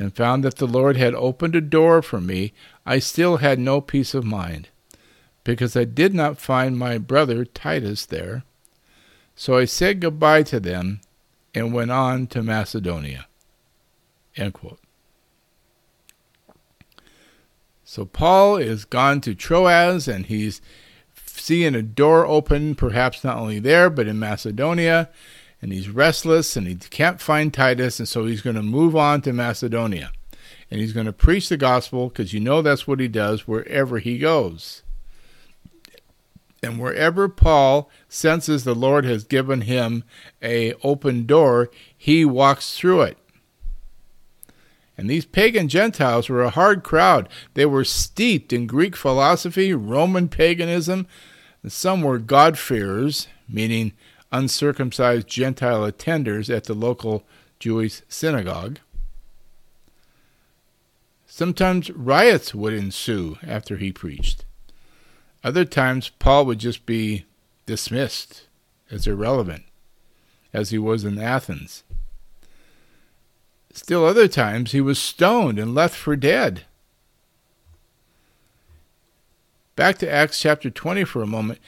and 0.00 0.16
found 0.16 0.42
that 0.42 0.56
the 0.56 0.66
Lord 0.66 0.96
had 0.96 1.14
opened 1.14 1.54
a 1.54 1.60
door 1.60 2.00
for 2.00 2.22
me, 2.22 2.54
I 2.86 2.98
still 2.98 3.36
had 3.36 3.58
no 3.58 3.82
peace 3.82 4.14
of 4.14 4.24
mind, 4.24 4.70
because 5.44 5.76
I 5.76 5.84
did 5.84 6.14
not 6.14 6.38
find 6.38 6.78
my 6.78 6.96
brother 6.96 7.44
Titus 7.44 8.06
there. 8.06 8.44
So 9.36 9.58
I 9.58 9.66
said 9.66 10.00
goodbye 10.00 10.44
to 10.44 10.58
them 10.58 11.02
and 11.54 11.74
went 11.74 11.90
on 11.90 12.26
to 12.28 12.42
Macedonia. 12.42 13.26
End 14.36 14.54
quote. 14.54 14.80
So 17.90 18.04
Paul 18.04 18.56
is 18.56 18.84
gone 18.84 19.20
to 19.22 19.34
Troas 19.34 20.06
and 20.06 20.26
he's 20.26 20.60
seeing 21.26 21.74
a 21.74 21.82
door 21.82 22.24
open, 22.24 22.76
perhaps 22.76 23.24
not 23.24 23.36
only 23.36 23.58
there, 23.58 23.90
but 23.90 24.06
in 24.06 24.16
Macedonia. 24.16 25.10
And 25.60 25.72
he's 25.72 25.88
restless 25.88 26.56
and 26.56 26.68
he 26.68 26.76
can't 26.76 27.20
find 27.20 27.52
Titus. 27.52 27.98
And 27.98 28.06
so 28.06 28.26
he's 28.26 28.42
going 28.42 28.54
to 28.54 28.62
move 28.62 28.94
on 28.94 29.22
to 29.22 29.32
Macedonia. 29.32 30.12
And 30.70 30.78
he's 30.78 30.92
going 30.92 31.06
to 31.06 31.12
preach 31.12 31.48
the 31.48 31.56
gospel 31.56 32.10
because 32.10 32.32
you 32.32 32.38
know 32.38 32.62
that's 32.62 32.86
what 32.86 33.00
he 33.00 33.08
does 33.08 33.48
wherever 33.48 33.98
he 33.98 34.18
goes. 34.18 34.84
And 36.62 36.78
wherever 36.78 37.28
Paul 37.28 37.90
senses 38.08 38.62
the 38.62 38.76
Lord 38.76 39.04
has 39.04 39.24
given 39.24 39.62
him 39.62 40.04
a 40.40 40.74
open 40.84 41.26
door, 41.26 41.72
he 41.98 42.24
walks 42.24 42.78
through 42.78 43.02
it. 43.02 43.18
And 45.00 45.08
these 45.08 45.24
pagan 45.24 45.68
Gentiles 45.68 46.28
were 46.28 46.42
a 46.42 46.50
hard 46.50 46.82
crowd. 46.82 47.26
They 47.54 47.64
were 47.64 47.86
steeped 47.86 48.52
in 48.52 48.66
Greek 48.66 48.94
philosophy, 48.94 49.72
Roman 49.72 50.28
paganism, 50.28 51.06
and 51.62 51.72
some 51.72 52.02
were 52.02 52.18
God-fearers, 52.18 53.26
meaning 53.48 53.94
uncircumcised 54.30 55.26
Gentile 55.26 55.90
attenders 55.90 56.54
at 56.54 56.64
the 56.64 56.74
local 56.74 57.24
Jewish 57.58 58.02
synagogue. 58.10 58.78
Sometimes 61.24 61.90
riots 61.92 62.54
would 62.54 62.74
ensue 62.74 63.38
after 63.42 63.78
he 63.78 63.92
preached. 63.92 64.44
Other 65.42 65.64
times, 65.64 66.10
Paul 66.10 66.44
would 66.44 66.58
just 66.58 66.84
be 66.84 67.24
dismissed 67.64 68.48
as 68.90 69.06
irrelevant, 69.06 69.62
as 70.52 70.68
he 70.68 70.78
was 70.78 71.04
in 71.04 71.18
Athens. 71.18 71.84
Still, 73.72 74.04
other 74.04 74.28
times, 74.28 74.72
he 74.72 74.80
was 74.80 74.98
stoned 74.98 75.58
and 75.58 75.74
left 75.74 75.96
for 75.96 76.16
dead. 76.16 76.64
Back 79.76 79.98
to 79.98 80.10
Acts 80.10 80.40
chapter 80.40 80.70
20 80.70 81.04
for 81.04 81.22
a 81.22 81.26
moment. 81.26 81.58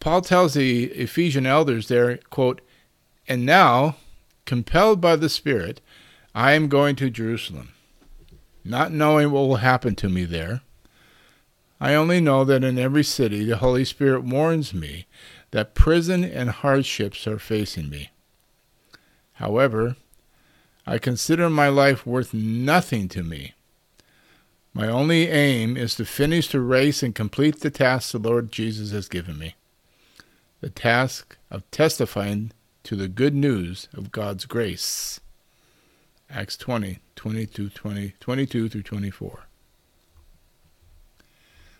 Paul 0.00 0.22
tells 0.22 0.54
the 0.54 0.84
Ephesian 0.84 1.46
elders 1.46 1.88
there, 1.88 2.18
quote, 2.30 2.60
And 3.26 3.44
now, 3.44 3.96
compelled 4.44 5.00
by 5.00 5.16
the 5.16 5.28
Spirit, 5.28 5.80
I 6.34 6.52
am 6.52 6.68
going 6.68 6.96
to 6.96 7.10
Jerusalem 7.10 7.70
not 8.66 8.92
knowing 8.92 9.30
what 9.30 9.42
will 9.42 9.56
happen 9.56 9.94
to 9.94 10.08
me 10.08 10.24
there. 10.24 10.60
I 11.80 11.94
only 11.94 12.20
know 12.20 12.44
that 12.44 12.64
in 12.64 12.78
every 12.78 13.04
city 13.04 13.44
the 13.44 13.58
Holy 13.58 13.84
Spirit 13.84 14.24
warns 14.24 14.74
me 14.74 15.06
that 15.52 15.74
prison 15.74 16.24
and 16.24 16.50
hardships 16.50 17.26
are 17.26 17.38
facing 17.38 17.88
me. 17.88 18.10
However, 19.34 19.96
I 20.86 20.98
consider 20.98 21.50
my 21.50 21.68
life 21.68 22.06
worth 22.06 22.32
nothing 22.32 23.08
to 23.08 23.22
me. 23.22 23.54
My 24.72 24.88
only 24.88 25.28
aim 25.28 25.76
is 25.76 25.94
to 25.96 26.04
finish 26.04 26.48
the 26.48 26.60
race 26.60 27.02
and 27.02 27.14
complete 27.14 27.60
the 27.60 27.70
task 27.70 28.12
the 28.12 28.18
Lord 28.18 28.52
Jesus 28.52 28.92
has 28.92 29.08
given 29.08 29.38
me 29.38 29.54
the 30.60 30.70
task 30.70 31.36
of 31.50 31.70
testifying 31.70 32.52
to 32.82 32.96
the 32.96 33.08
good 33.08 33.34
news 33.34 33.88
of 33.94 34.12
God's 34.12 34.46
grace. 34.46 35.20
Acts 36.30 36.56
20, 36.56 36.98
22, 37.14 37.68
20, 37.68 38.14
22 38.18 38.68
through 38.68 38.82
24. 38.82 39.44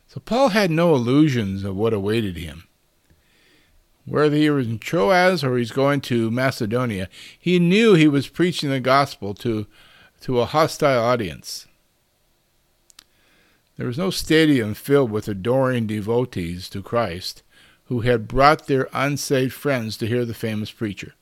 So 0.09 0.21
Paul 0.21 0.51
had 0.51 0.71
no 0.71 0.95
illusions 0.95 1.64
of 1.64 1.75
what 1.75 1.92
awaited 1.92 2.37
him. 2.37 2.69
Whether 4.07 4.37
he 4.37 4.49
was 4.51 4.69
in 4.69 4.79
Troas 4.79 5.42
or 5.42 5.59
he's 5.59 5.73
going 5.73 6.01
to 6.03 6.31
Macedonia, 6.31 7.09
he 7.38 7.59
knew 7.59 7.95
he 7.95 8.09
was 8.09 8.29
preaching 8.29 8.71
the 8.71 8.81
gospel 8.81 9.35
to, 9.35 9.66
to 10.21 10.40
a 10.40 10.47
hostile 10.47 11.03
audience. 11.03 11.66
There 13.77 13.87
was 13.87 13.99
no 13.99 14.11
stadium 14.11 14.75
filled 14.75 15.11
with 15.11 15.29
adoring 15.29 15.87
devotees 15.87 16.71
to 16.71 16.83
Christ 16.83 17.42
who 17.87 18.01
had 18.01 18.29
brought 18.29 18.66
their 18.66 18.88
unsaved 18.92 19.53
friends 19.53 19.97
to 19.99 20.07
hear 20.07 20.25
the 20.25 20.35
famous 20.35 20.71
preacher. 20.71 21.14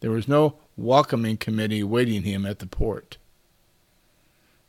There 0.00 0.10
was 0.10 0.28
no 0.28 0.56
welcoming 0.76 1.36
committee 1.36 1.82
waiting 1.82 2.22
him 2.22 2.46
at 2.46 2.58
the 2.58 2.66
port. 2.66 3.18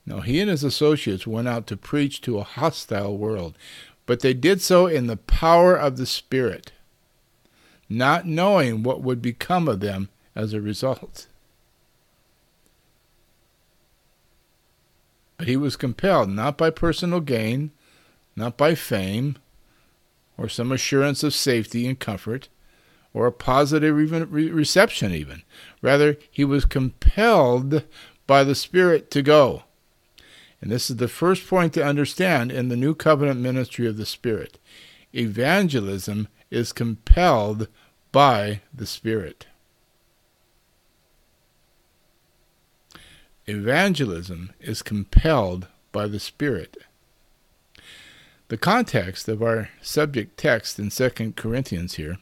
Now, 0.06 0.20
he 0.22 0.40
and 0.40 0.50
his 0.50 0.64
associates 0.64 1.26
went 1.26 1.48
out 1.48 1.66
to 1.68 1.78
preach 1.78 2.22
to 2.22 2.38
a 2.38 2.44
hostile 2.44 3.18
world, 3.18 3.58
but 4.06 4.20
they 4.20 4.34
did 4.34 4.62
so 4.62 4.88
in 4.88 5.08
the 5.08 5.18
power 5.18 5.76
of 5.76 5.98
the 5.98 6.06
Spirit, 6.06 6.72
not 7.90 8.26
knowing 8.26 8.84
what 8.84 9.02
would 9.02 9.22
become 9.22 9.68
of 9.68 9.80
them 9.80 10.10
as 10.36 10.54
a 10.54 10.62
result. 10.62 11.28
But 15.38 15.48
he 15.48 15.58
was 15.58 15.76
compelled 15.76 16.30
not 16.30 16.58
by 16.58 16.70
personal 16.70 17.20
gain, 17.20 17.72
not 18.36 18.58
by 18.58 18.76
fame, 18.76 19.38
or 20.38 20.48
some 20.50 20.72
assurance 20.72 21.24
of 21.24 21.34
safety 21.34 21.88
and 21.88 22.00
comfort, 22.00 22.50
or 23.14 23.28
a 23.28 23.32
positive 23.32 24.00
even 24.00 24.30
reception 24.30 25.14
even. 25.14 25.44
Rather, 25.82 26.18
he 26.30 26.44
was 26.44 26.66
compelled 26.66 27.84
by 28.28 28.44
the 28.44 28.56
Spirit 28.56 29.12
to 29.12 29.22
go. 29.22 29.64
And 30.62 30.72
this 30.72 30.90
is 30.90 30.98
the 30.98 31.08
first 31.08 31.48
point 31.48 31.74
to 31.74 31.86
understand 31.86 32.52
in 32.52 32.70
the 32.70 32.76
new 32.76 32.96
covenant 32.96 33.40
ministry 33.40 33.88
of 33.88 33.98
the 33.98 34.06
Spirit. 34.06 34.58
Evangelism 35.14 36.28
is 36.50 36.74
compelled 36.74 37.68
by 38.12 38.62
the 38.74 38.86
Spirit. 38.86 39.48
Evangelism 43.48 44.54
is 44.60 44.82
compelled 44.82 45.68
by 45.92 46.08
the 46.08 46.20
Spirit. 46.20 46.78
The 48.48 48.58
context 48.58 49.28
of 49.28 49.42
our 49.42 49.70
subject 49.82 50.38
text 50.38 50.80
in 50.80 50.90
2 50.90 51.34
Corinthians 51.36 51.96
here 51.96 52.18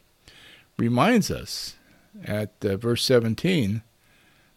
reminds 0.78 1.30
us 1.30 1.76
at 2.24 2.54
uh, 2.64 2.78
verse 2.78 3.04
17 3.04 3.84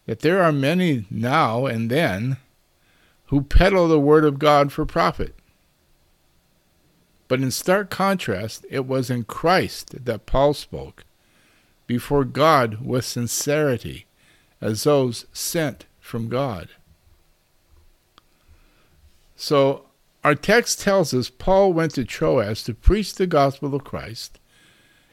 that 0.07 0.21
there 0.21 0.43
are 0.43 0.53
many 0.53 1.07
now 1.11 1.67
and 1.67 1.91
then 1.91 2.37
who 3.27 3.43
peddle 3.43 3.89
the 3.89 4.01
word 4.01 4.25
of 4.25 4.39
God 4.39 4.73
for 4.73 4.87
profit. 4.87 5.35
But 7.29 7.41
in 7.41 7.51
stark 7.51 7.91
contrast, 7.91 8.65
it 8.71 8.87
was 8.87 9.11
in 9.11 9.25
Christ 9.25 10.05
that 10.05 10.27
Paul 10.27 10.55
spoke, 10.55 11.05
before 11.87 12.25
God 12.25 12.85
with 12.85 13.05
sincerity, 13.05 14.07
as 14.61 14.85
those 14.85 15.27
sent 15.33 15.87
from 16.01 16.29
God. 16.29 16.69
So, 19.35 19.85
our 20.25 20.35
text 20.35 20.81
tells 20.81 21.12
us 21.15 21.31
Paul 21.31 21.73
went 21.73 21.95
to 21.95 22.05
Troas 22.05 22.62
to 22.65 22.75
preach 22.75 23.15
the 23.15 23.27
gospel 23.27 23.75
of 23.75 23.85
Christ 23.85 24.41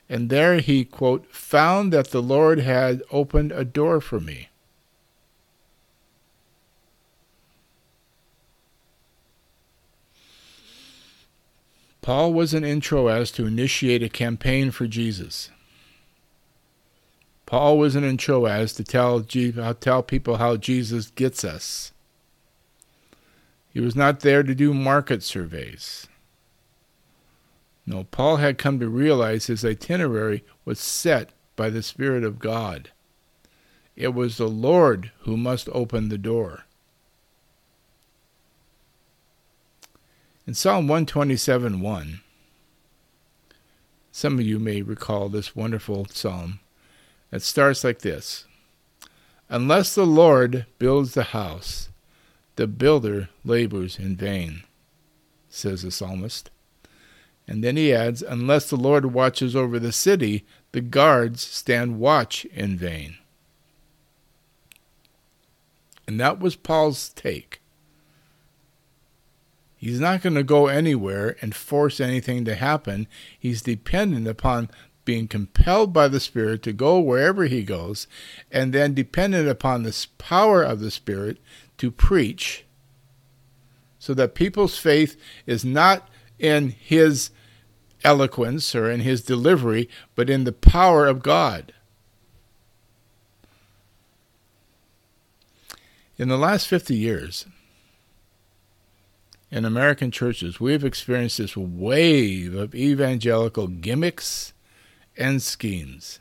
and 0.09 0.29
there 0.29 0.59
he, 0.59 0.85
quote, 0.85 1.25
found 1.33 1.93
that 1.93 2.11
the 2.11 2.21
Lord 2.21 2.59
had 2.59 3.01
opened 3.11 3.51
a 3.51 3.65
door 3.65 4.01
for 4.01 4.19
me. 4.19 4.49
Paul 12.03 12.33
was 12.33 12.53
in 12.53 12.81
Troas 12.81 13.31
to 13.31 13.45
initiate 13.47 14.03
a 14.03 14.09
campaign 14.09 14.71
for 14.71 14.87
Jesus. 14.87 15.49
Paul 17.45 17.77
was 17.77 17.95
in 17.95 18.17
Troas 18.17 18.73
to 18.73 18.83
tell, 18.83 19.21
tell 19.21 20.03
people 20.03 20.35
how 20.35 20.57
Jesus 20.57 21.11
gets 21.11 21.45
us. 21.45 21.93
He 23.69 23.79
was 23.79 23.95
not 23.95 24.19
there 24.19 24.43
to 24.43 24.53
do 24.53 24.73
market 24.73 25.23
surveys. 25.23 26.07
No, 27.85 28.03
Paul 28.03 28.35
had 28.35 28.57
come 28.57 28.81
to 28.81 28.89
realize 28.89 29.47
his 29.47 29.63
itinerary 29.63 30.43
was 30.65 30.81
set 30.81 31.29
by 31.55 31.69
the 31.69 31.81
Spirit 31.81 32.25
of 32.25 32.37
God. 32.37 32.91
It 33.95 34.13
was 34.13 34.35
the 34.35 34.49
Lord 34.49 35.11
who 35.19 35.37
must 35.37 35.69
open 35.71 36.09
the 36.09 36.17
door. 36.17 36.65
In 40.45 40.53
Psalm 40.53 40.89
127 40.89 41.79
1, 41.79 42.21
some 44.11 44.39
of 44.39 44.45
you 44.45 44.59
may 44.59 44.81
recall 44.81 45.29
this 45.29 45.55
wonderful 45.55 46.05
psalm 46.09 46.59
that 47.31 47.41
starts 47.41 47.85
like 47.85 47.99
this 47.99 48.45
Unless 49.47 49.95
the 49.95 50.05
Lord 50.05 50.65
builds 50.79 51.13
the 51.13 51.23
house, 51.23 51.87
the 52.57 52.67
builder 52.67 53.29
labors 53.45 53.97
in 53.97 54.17
vain, 54.17 54.63
says 55.47 55.83
the 55.83 55.91
psalmist. 55.91 56.49
And 57.47 57.63
then 57.63 57.77
he 57.77 57.93
adds, 57.93 58.21
Unless 58.21 58.69
the 58.69 58.75
Lord 58.75 59.13
watches 59.13 59.55
over 59.55 59.79
the 59.79 59.93
city, 59.93 60.45
the 60.73 60.81
guards 60.81 61.41
stand 61.41 62.01
watch 62.01 62.43
in 62.45 62.77
vain. 62.77 63.15
And 66.05 66.19
that 66.19 66.39
was 66.39 66.57
Paul's 66.57 67.07
take. 67.09 67.61
He's 69.83 69.99
not 69.99 70.21
going 70.21 70.35
to 70.35 70.43
go 70.43 70.67
anywhere 70.67 71.35
and 71.41 71.53
force 71.53 71.99
anything 71.99 72.45
to 72.45 72.55
happen. 72.55 73.05
He's 73.37 73.61
dependent 73.61 74.29
upon 74.29 74.69
being 75.03 75.27
compelled 75.27 75.91
by 75.91 76.07
the 76.07 76.21
Spirit 76.21 76.63
to 76.63 76.71
go 76.71 77.01
wherever 77.01 77.47
he 77.47 77.63
goes, 77.63 78.07
and 78.49 78.71
then 78.71 78.93
dependent 78.93 79.49
upon 79.49 79.83
the 79.83 80.07
power 80.17 80.63
of 80.63 80.79
the 80.79 80.89
Spirit 80.89 81.37
to 81.79 81.91
preach, 81.91 82.63
so 83.99 84.13
that 84.13 84.35
people's 84.35 84.77
faith 84.77 85.17
is 85.45 85.65
not 85.65 86.07
in 86.39 86.69
his 86.69 87.31
eloquence 88.05 88.73
or 88.73 88.89
in 88.89 89.01
his 89.01 89.21
delivery, 89.21 89.89
but 90.15 90.29
in 90.29 90.45
the 90.45 90.53
power 90.53 91.07
of 91.07 91.21
God. 91.21 91.73
In 96.17 96.29
the 96.29 96.37
last 96.37 96.69
50 96.69 96.95
years, 96.95 97.47
in 99.53 99.65
American 99.65 100.09
churches, 100.09 100.59
we 100.59 100.71
have 100.71 100.83
experienced 100.83 101.37
this 101.37 101.55
wave 101.55 102.55
of 102.55 102.73
evangelical 102.73 103.67
gimmicks 103.67 104.51
and 105.15 105.43
schemes, 105.43 106.19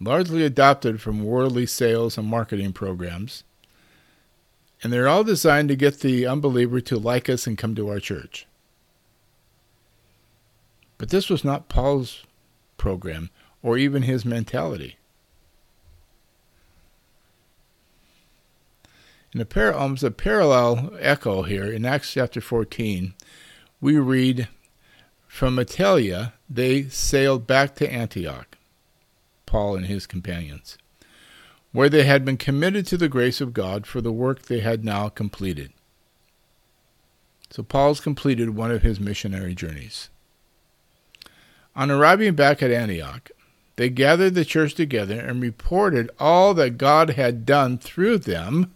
largely 0.00 0.42
adopted 0.42 0.98
from 0.98 1.26
worldly 1.26 1.66
sales 1.66 2.16
and 2.16 2.26
marketing 2.26 2.72
programs. 2.72 3.44
And 4.82 4.90
they're 4.90 5.08
all 5.08 5.24
designed 5.24 5.68
to 5.68 5.76
get 5.76 6.00
the 6.00 6.26
unbeliever 6.26 6.80
to 6.80 6.98
like 6.98 7.28
us 7.28 7.46
and 7.46 7.58
come 7.58 7.74
to 7.74 7.90
our 7.90 8.00
church. 8.00 8.46
But 10.96 11.10
this 11.10 11.28
was 11.28 11.44
not 11.44 11.68
Paul's 11.68 12.24
program 12.78 13.28
or 13.62 13.76
even 13.76 14.04
his 14.04 14.24
mentality. 14.24 14.96
In 19.34 19.40
a, 19.40 19.46
par- 19.46 19.72
um, 19.72 19.80
almost 19.80 20.02
a 20.02 20.10
parallel 20.10 20.92
echo 20.98 21.42
here 21.42 21.72
in 21.72 21.86
Acts 21.86 22.12
chapter 22.12 22.40
14, 22.40 23.14
we 23.80 23.96
read 23.96 24.48
from 25.26 25.56
Attalia, 25.56 26.34
they 26.50 26.84
sailed 26.84 27.46
back 27.46 27.74
to 27.76 27.90
Antioch, 27.90 28.58
Paul 29.46 29.76
and 29.76 29.86
his 29.86 30.06
companions, 30.06 30.76
where 31.72 31.88
they 31.88 32.02
had 32.02 32.26
been 32.26 32.36
committed 32.36 32.86
to 32.88 32.98
the 32.98 33.08
grace 33.08 33.40
of 33.40 33.54
God 33.54 33.86
for 33.86 34.02
the 34.02 34.12
work 34.12 34.42
they 34.42 34.60
had 34.60 34.84
now 34.84 35.08
completed. 35.08 35.72
So 37.50 37.62
Paul's 37.62 38.00
completed 38.00 38.50
one 38.50 38.70
of 38.70 38.82
his 38.82 39.00
missionary 39.00 39.54
journeys. 39.54 40.10
On 41.74 41.90
arriving 41.90 42.34
back 42.34 42.62
at 42.62 42.70
Antioch, 42.70 43.30
they 43.76 43.88
gathered 43.88 44.34
the 44.34 44.44
church 44.44 44.74
together 44.74 45.18
and 45.18 45.40
reported 45.40 46.10
all 46.20 46.52
that 46.54 46.76
God 46.76 47.10
had 47.10 47.46
done 47.46 47.78
through 47.78 48.18
them 48.18 48.74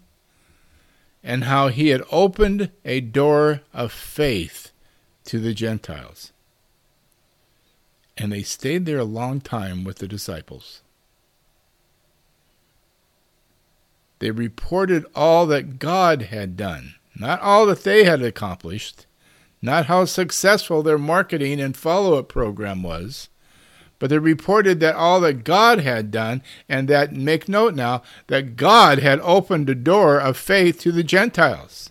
and 1.26 1.42
how 1.42 1.66
he 1.66 1.88
had 1.88 2.04
opened 2.12 2.70
a 2.84 3.00
door 3.00 3.60
of 3.74 3.90
faith 3.90 4.70
to 5.24 5.40
the 5.40 5.52
Gentiles. 5.52 6.32
And 8.16 8.30
they 8.30 8.44
stayed 8.44 8.86
there 8.86 9.00
a 9.00 9.04
long 9.04 9.40
time 9.40 9.82
with 9.82 9.98
the 9.98 10.06
disciples. 10.06 10.82
They 14.20 14.30
reported 14.30 15.04
all 15.16 15.46
that 15.46 15.80
God 15.80 16.22
had 16.22 16.56
done, 16.56 16.94
not 17.18 17.40
all 17.40 17.66
that 17.66 17.82
they 17.82 18.04
had 18.04 18.22
accomplished, 18.22 19.06
not 19.60 19.86
how 19.86 20.04
successful 20.04 20.84
their 20.84 20.96
marketing 20.96 21.60
and 21.60 21.76
follow 21.76 22.16
up 22.16 22.28
program 22.28 22.84
was, 22.84 23.28
but 23.98 24.10
they 24.10 24.18
reported 24.18 24.80
that 24.80 24.94
all 24.94 25.20
that 25.20 25.44
God 25.44 25.80
had 25.80 26.10
done, 26.10 26.42
and 26.68 26.88
that, 26.88 27.12
make 27.12 27.48
note 27.48 27.74
now, 27.74 28.02
that 28.26 28.56
God 28.56 28.98
had 28.98 29.20
opened 29.20 29.66
the 29.66 29.74
door 29.74 30.18
of 30.18 30.36
faith 30.36 30.80
to 30.80 30.92
the 30.92 31.02
Gentiles. 31.02 31.90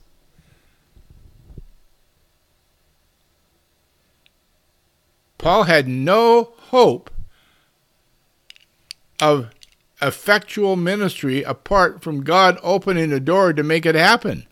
Paul 5.38 5.64
had 5.64 5.88
no 5.88 6.54
hope 6.70 7.12
of 9.22 9.52
effectual 10.02 10.76
ministry 10.76 11.44
apart 11.44 12.02
from 12.02 12.24
God 12.24 12.58
opening 12.62 13.10
the 13.10 13.20
door 13.20 13.54
to 13.54 13.64
make 13.64 13.86
it 13.86 13.96
happen. 13.96 14.46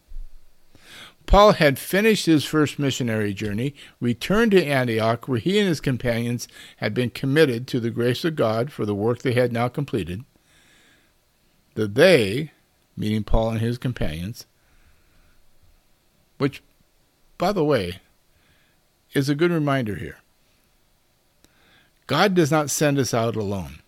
Paul 1.26 1.54
had 1.54 1.80
finished 1.80 2.26
his 2.26 2.46
first 2.46 2.78
missionary 2.78 3.34
journey, 3.34 3.74
returned 4.00 4.52
to 4.52 4.64
Antioch, 4.64 5.28
where 5.28 5.40
he 5.40 5.58
and 5.60 5.68
his 5.68 5.82
companions 5.82 6.48
had 6.78 6.94
been 6.94 7.10
committed 7.10 7.68
to 7.68 7.80
the 7.80 7.90
grace 7.90 8.24
of 8.24 8.36
God 8.36 8.72
for 8.72 8.86
the 8.86 8.96
work 8.96 9.20
they 9.20 9.34
had 9.34 9.52
now 9.52 9.68
completed. 9.68 10.24
The 11.76 11.88
they, 11.88 12.52
meaning 12.96 13.24
Paul 13.24 13.52
and 13.52 13.62
his 13.62 13.78
companions, 13.78 14.46
which, 16.38 16.62
by 17.38 17.52
the 17.52 17.64
way, 17.64 18.00
is 19.14 19.30
a 19.30 19.36
good 19.36 19.52
reminder 19.52 19.96
here. 19.96 20.18
God 22.06 22.34
does 22.34 22.52
not 22.52 22.70
send 22.70 23.00
us 23.00 23.14
out 23.14 23.36
alone. 23.36 23.80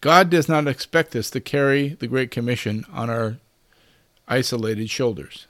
God 0.00 0.30
does 0.30 0.48
not 0.48 0.66
expect 0.66 1.14
us 1.14 1.30
to 1.30 1.40
carry 1.40 1.90
the 1.90 2.06
Great 2.06 2.30
Commission 2.30 2.86
on 2.90 3.10
our 3.10 3.36
isolated 4.28 4.88
shoulders. 4.88 5.46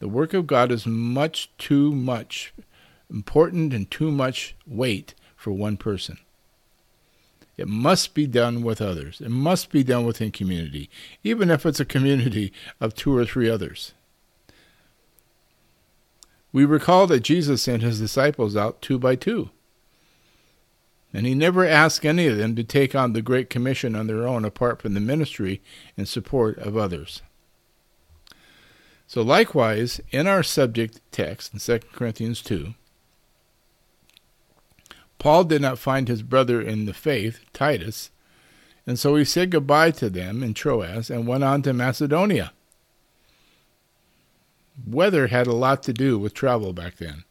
The 0.00 0.08
work 0.08 0.34
of 0.34 0.46
God 0.46 0.72
is 0.72 0.86
much 0.86 1.50
too 1.56 1.92
much 1.92 2.52
important 3.10 3.72
and 3.72 3.90
too 3.90 4.10
much 4.10 4.56
weight 4.66 5.14
for 5.36 5.52
one 5.52 5.76
person. 5.76 6.18
It 7.56 7.68
must 7.68 8.14
be 8.14 8.26
done 8.26 8.62
with 8.62 8.80
others. 8.80 9.20
It 9.20 9.30
must 9.30 9.70
be 9.70 9.82
done 9.82 10.06
within 10.06 10.30
community, 10.30 10.88
even 11.22 11.50
if 11.50 11.66
it's 11.66 11.80
a 11.80 11.84
community 11.84 12.52
of 12.80 12.94
two 12.94 13.14
or 13.14 13.26
three 13.26 13.50
others. 13.50 13.92
We 16.52 16.64
recall 16.64 17.06
that 17.08 17.20
Jesus 17.20 17.62
sent 17.62 17.82
his 17.82 18.00
disciples 18.00 18.56
out 18.56 18.80
two 18.80 18.98
by 18.98 19.14
two. 19.14 19.50
And 21.12 21.26
he 21.26 21.34
never 21.34 21.66
asked 21.66 22.06
any 22.06 22.26
of 22.28 22.38
them 22.38 22.56
to 22.56 22.64
take 22.64 22.94
on 22.94 23.12
the 23.12 23.22
Great 23.22 23.50
Commission 23.50 23.94
on 23.94 24.06
their 24.06 24.26
own 24.26 24.44
apart 24.44 24.80
from 24.80 24.94
the 24.94 25.00
ministry 25.00 25.60
and 25.96 26.08
support 26.08 26.56
of 26.58 26.76
others. 26.76 27.20
So, 29.10 29.22
likewise, 29.22 30.00
in 30.12 30.28
our 30.28 30.44
subject 30.44 31.00
text 31.10 31.52
in 31.52 31.58
2 31.58 31.80
Corinthians 31.92 32.40
2, 32.42 32.74
Paul 35.18 35.42
did 35.42 35.60
not 35.60 35.80
find 35.80 36.06
his 36.06 36.22
brother 36.22 36.60
in 36.62 36.86
the 36.86 36.94
faith, 36.94 37.40
Titus, 37.52 38.10
and 38.86 39.00
so 39.00 39.16
he 39.16 39.24
said 39.24 39.50
goodbye 39.50 39.90
to 39.90 40.10
them 40.10 40.44
in 40.44 40.54
Troas 40.54 41.10
and 41.10 41.26
went 41.26 41.42
on 41.42 41.60
to 41.62 41.72
Macedonia. 41.72 42.52
Weather 44.86 45.26
had 45.26 45.48
a 45.48 45.56
lot 45.56 45.82
to 45.82 45.92
do 45.92 46.16
with 46.16 46.32
travel 46.32 46.72
back 46.72 46.98
then. 46.98 47.24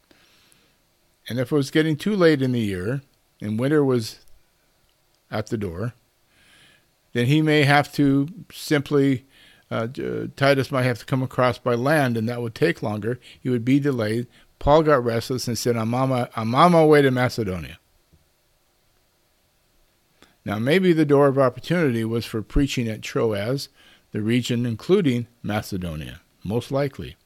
And 1.30 1.38
if 1.38 1.50
it 1.50 1.56
was 1.56 1.70
getting 1.70 1.96
too 1.96 2.14
late 2.14 2.42
in 2.42 2.52
the 2.52 2.60
year 2.60 3.00
and 3.40 3.58
winter 3.58 3.82
was 3.82 4.18
at 5.30 5.46
the 5.46 5.56
door, 5.56 5.94
then 7.14 7.24
he 7.24 7.40
may 7.40 7.62
have 7.62 7.90
to 7.94 8.28
simply 8.52 9.24
uh, 9.70 9.86
Titus 10.36 10.72
might 10.72 10.82
have 10.82 10.98
to 10.98 11.06
come 11.06 11.22
across 11.22 11.58
by 11.58 11.74
land, 11.74 12.16
and 12.16 12.28
that 12.28 12.42
would 12.42 12.54
take 12.54 12.82
longer. 12.82 13.20
He 13.40 13.48
would 13.48 13.64
be 13.64 13.78
delayed. 13.78 14.26
Paul 14.58 14.82
got 14.82 15.04
restless 15.04 15.46
and 15.48 15.56
said, 15.56 15.76
I'm 15.76 15.94
on 15.94 16.08
my, 16.08 16.28
I'm 16.36 16.54
on 16.54 16.72
my 16.72 16.84
way 16.84 17.02
to 17.02 17.10
Macedonia. 17.10 17.78
Now, 20.44 20.58
maybe 20.58 20.92
the 20.92 21.04
door 21.04 21.28
of 21.28 21.38
opportunity 21.38 22.04
was 22.04 22.24
for 22.24 22.42
preaching 22.42 22.88
at 22.88 23.02
Troas, 23.02 23.68
the 24.12 24.22
region 24.22 24.66
including 24.66 25.28
Macedonia, 25.42 26.20
most 26.42 26.72
likely. 26.72 27.16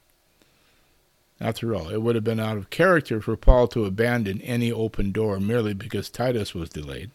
After 1.41 1.75
all, 1.75 1.89
it 1.89 2.03
would 2.03 2.15
have 2.15 2.25
been 2.25 2.41
out 2.41 2.57
of 2.57 2.71
character 2.71 3.21
for 3.21 3.37
Paul 3.37 3.69
to 3.69 3.85
abandon 3.85 4.41
any 4.43 4.71
open 4.71 5.13
door 5.13 5.41
merely 5.41 5.75
because 5.75 6.11
Titus 6.11 6.55
was 6.55 6.69
delayed. 6.69 7.13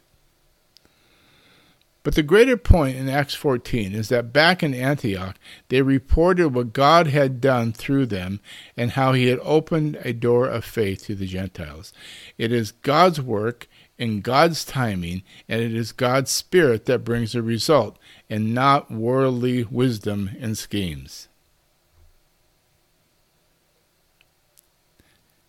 But 2.02 2.16
the 2.16 2.24
greater 2.24 2.56
point 2.56 2.96
in 2.96 3.10
Acts 3.10 3.36
14 3.36 3.94
is 3.94 4.08
that 4.08 4.32
back 4.32 4.64
in 4.64 4.74
Antioch, 4.74 5.38
they 5.68 5.82
reported 5.82 6.50
what 6.50 6.72
God 6.72 7.08
had 7.08 7.42
done 7.42 7.74
through 7.74 8.06
them 8.06 8.40
and 8.78 8.92
how 8.92 9.12
he 9.12 9.28
had 9.28 9.40
opened 9.44 9.98
a 10.04 10.14
door 10.14 10.48
of 10.48 10.64
faith 10.64 11.06
to 11.06 11.16
the 11.16 11.28
Gentiles. 11.28 11.92
It 12.38 12.54
is 12.54 12.72
God's 12.72 13.20
work 13.22 13.68
in 13.98 14.22
God's 14.22 14.64
timing, 14.64 15.24
and 15.50 15.62
it 15.62 15.76
is 15.76 15.92
God's 15.92 16.32
Spirit 16.32 16.86
that 16.86 17.04
brings 17.04 17.34
the 17.34 17.44
result, 17.44 18.00
and 18.30 18.54
not 18.54 18.90
worldly 18.90 19.66
wisdom 19.66 20.30
and 20.40 20.58
schemes. 20.58 21.28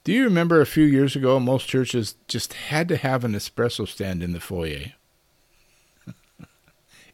Do 0.03 0.13
you 0.13 0.25
remember 0.25 0.61
a 0.61 0.67
few 0.67 0.85
years 0.85 1.15
ago, 1.15 1.39
most 1.39 1.69
churches 1.69 2.17
just 2.27 2.55
had 2.55 2.89
to 2.89 2.97
have 2.97 3.23
an 3.23 3.35
espresso 3.35 3.87
stand 3.87 4.21
in 4.21 4.33
the 4.33 4.41
foyer? 4.41 4.95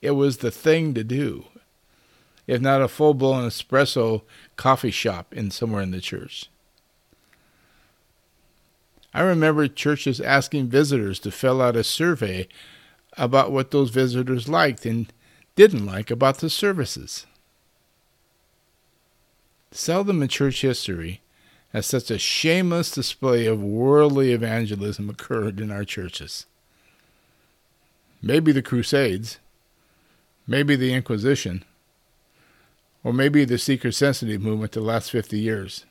It 0.03 0.13
was 0.13 0.39
the 0.39 0.51
thing 0.51 0.95
to 0.95 1.05
do, 1.05 1.47
if 2.47 2.61
not 2.61 2.83
a 2.83 2.89
full 2.89 3.15
blown 3.15 3.49
espresso 3.49 4.23
coffee 4.57 4.91
shop 4.91 5.35
in 5.35 5.51
somewhere 5.51 5.83
in 5.83 5.91
the 5.91 6.01
church. 6.01 6.49
I 9.15 9.23
remember 9.23 9.67
churches 9.67 10.21
asking 10.21 10.69
visitors 10.69 11.19
to 11.21 11.31
fill 11.31 11.63
out 11.63 11.75
a 11.75 11.83
survey 11.85 12.49
about 13.17 13.51
what 13.51 13.71
those 13.71 13.91
visitors 13.91 14.49
liked 14.49 14.85
and 14.85 15.11
didn't 15.55 15.87
like 15.87 16.11
about 16.11 16.39
the 16.39 16.51
services. 16.51 17.25
Seldom 19.71 20.23
in 20.23 20.29
church 20.29 20.61
history 20.61 21.23
has 21.73 21.87
such 21.87 22.11
a 22.11 22.19
shameless 22.19 22.91
display 22.91 23.47
of 23.47 23.63
worldly 23.63 24.33
evangelism 24.33 25.11
occurred 25.11 25.61
in 25.61 25.71
our 25.71 25.85
churches. 25.85 26.47
Maybe 28.23 28.53
the 28.53 28.63
Crusades, 28.63 29.39
maybe 30.47 30.77
the 30.77 30.93
Inquisition, 30.93 31.65
or 33.03 33.13
maybe 33.13 33.45
the 33.45 33.59
seeker 33.59 33.93
sensitive 33.93 34.41
movement 34.41 34.73
the 34.73 34.81
last 34.81 35.11
50 35.11 35.39
years. 35.39 35.85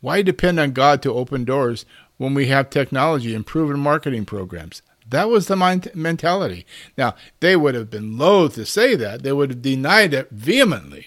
Why 0.00 0.22
depend 0.22 0.60
on 0.60 0.72
God 0.72 1.02
to 1.02 1.12
open 1.12 1.44
doors 1.44 1.84
when 2.16 2.34
we 2.34 2.46
have 2.46 2.70
technology 2.70 3.34
and 3.34 3.46
proven 3.46 3.80
marketing 3.80 4.24
programs? 4.24 4.82
That 5.08 5.28
was 5.28 5.46
the 5.46 5.56
mind- 5.56 5.90
mentality. 5.94 6.66
Now, 6.98 7.14
they 7.40 7.56
would 7.56 7.74
have 7.74 7.90
been 7.90 8.18
loath 8.18 8.54
to 8.54 8.66
say 8.66 8.96
that, 8.96 9.22
they 9.22 9.32
would 9.32 9.50
have 9.50 9.62
denied 9.62 10.14
it 10.14 10.30
vehemently. 10.30 11.06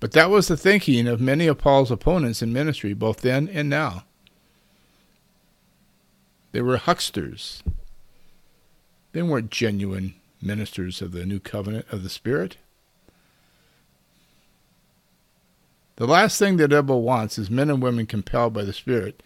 But 0.00 0.12
that 0.12 0.30
was 0.30 0.48
the 0.48 0.56
thinking 0.56 1.06
of 1.06 1.20
many 1.20 1.46
of 1.46 1.58
Paul's 1.58 1.90
opponents 1.90 2.42
in 2.42 2.52
ministry, 2.52 2.94
both 2.94 3.22
then 3.22 3.48
and 3.48 3.68
now. 3.68 4.04
They 6.56 6.62
were 6.62 6.78
hucksters. 6.78 7.62
They 9.12 9.20
weren't 9.20 9.50
genuine 9.50 10.14
ministers 10.40 11.02
of 11.02 11.12
the 11.12 11.26
new 11.26 11.38
covenant 11.38 11.84
of 11.92 12.02
the 12.02 12.08
Spirit. 12.08 12.56
The 15.96 16.06
last 16.06 16.38
thing 16.38 16.56
the 16.56 16.66
devil 16.66 17.02
wants 17.02 17.36
is 17.36 17.50
men 17.50 17.68
and 17.68 17.82
women 17.82 18.06
compelled 18.06 18.54
by 18.54 18.64
the 18.64 18.72
Spirit 18.72 19.22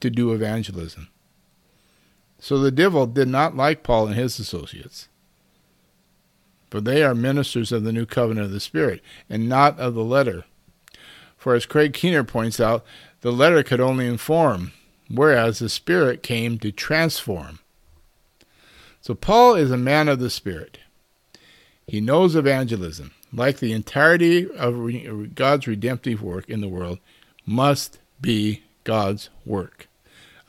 to 0.00 0.10
do 0.10 0.34
evangelism. 0.34 1.08
So 2.38 2.58
the 2.58 2.70
devil 2.70 3.06
did 3.06 3.28
not 3.28 3.56
like 3.56 3.82
Paul 3.82 4.08
and 4.08 4.16
his 4.16 4.38
associates. 4.38 5.08
For 6.68 6.82
they 6.82 7.02
are 7.02 7.14
ministers 7.14 7.72
of 7.72 7.82
the 7.82 7.94
new 7.94 8.04
covenant 8.04 8.44
of 8.44 8.52
the 8.52 8.60
Spirit, 8.60 9.00
and 9.30 9.48
not 9.48 9.78
of 9.78 9.94
the 9.94 10.04
letter. 10.04 10.44
For 11.38 11.54
as 11.54 11.64
Craig 11.64 11.94
Keener 11.94 12.24
points 12.24 12.60
out, 12.60 12.84
the 13.22 13.32
letter 13.32 13.62
could 13.62 13.80
only 13.80 14.06
inform, 14.06 14.72
whereas 15.08 15.58
the 15.58 15.68
Spirit 15.68 16.22
came 16.22 16.58
to 16.58 16.72
transform. 16.72 17.58
So 19.00 19.14
Paul 19.14 19.54
is 19.54 19.70
a 19.70 19.76
man 19.76 20.08
of 20.08 20.18
the 20.18 20.30
Spirit. 20.30 20.78
He 21.86 22.00
knows 22.00 22.36
evangelism, 22.36 23.12
like 23.32 23.58
the 23.58 23.72
entirety 23.72 24.50
of 24.50 25.34
God's 25.34 25.66
redemptive 25.66 26.22
work 26.22 26.48
in 26.48 26.60
the 26.60 26.68
world, 26.68 26.98
must 27.46 27.98
be 28.20 28.62
God's 28.84 29.30
work. 29.46 29.88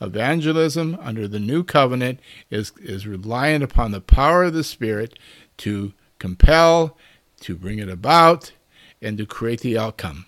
Evangelism 0.00 0.98
under 1.00 1.28
the 1.28 1.38
new 1.38 1.62
covenant 1.62 2.20
is, 2.50 2.72
is 2.80 3.06
reliant 3.06 3.62
upon 3.64 3.90
the 3.90 4.00
power 4.00 4.44
of 4.44 4.54
the 4.54 4.64
Spirit 4.64 5.18
to 5.58 5.92
compel, 6.18 6.96
to 7.40 7.54
bring 7.54 7.78
it 7.78 7.88
about, 7.88 8.52
and 9.00 9.16
to 9.18 9.26
create 9.26 9.60
the 9.60 9.78
outcome. 9.78 10.26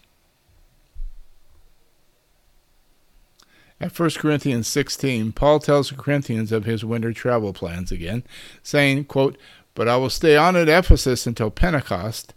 At 3.83 3.99
1 3.99 4.11
Corinthians 4.11 4.68
16, 4.68 5.33
Paul 5.33 5.59
tells 5.59 5.91
the 5.91 5.97
Corinthians 5.97 6.53
of 6.53 6.64
his 6.64 6.85
winter 6.85 7.12
travel 7.12 7.53
plans 7.53 7.91
again, 7.91 8.22
saying, 8.62 9.07
quote, 9.07 9.37
But 9.74 9.89
I 9.89 9.97
will 9.97 10.09
stay 10.09 10.37
on 10.37 10.55
at 10.55 10.68
Ephesus 10.68 11.26
until 11.26 11.51
Pentecost, 11.51 12.33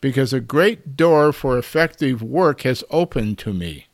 because 0.00 0.32
a 0.32 0.40
great 0.40 0.96
door 0.96 1.30
for 1.34 1.58
effective 1.58 2.22
work 2.22 2.62
has 2.62 2.84
opened 2.88 3.36
to 3.40 3.52
me. 3.52 3.88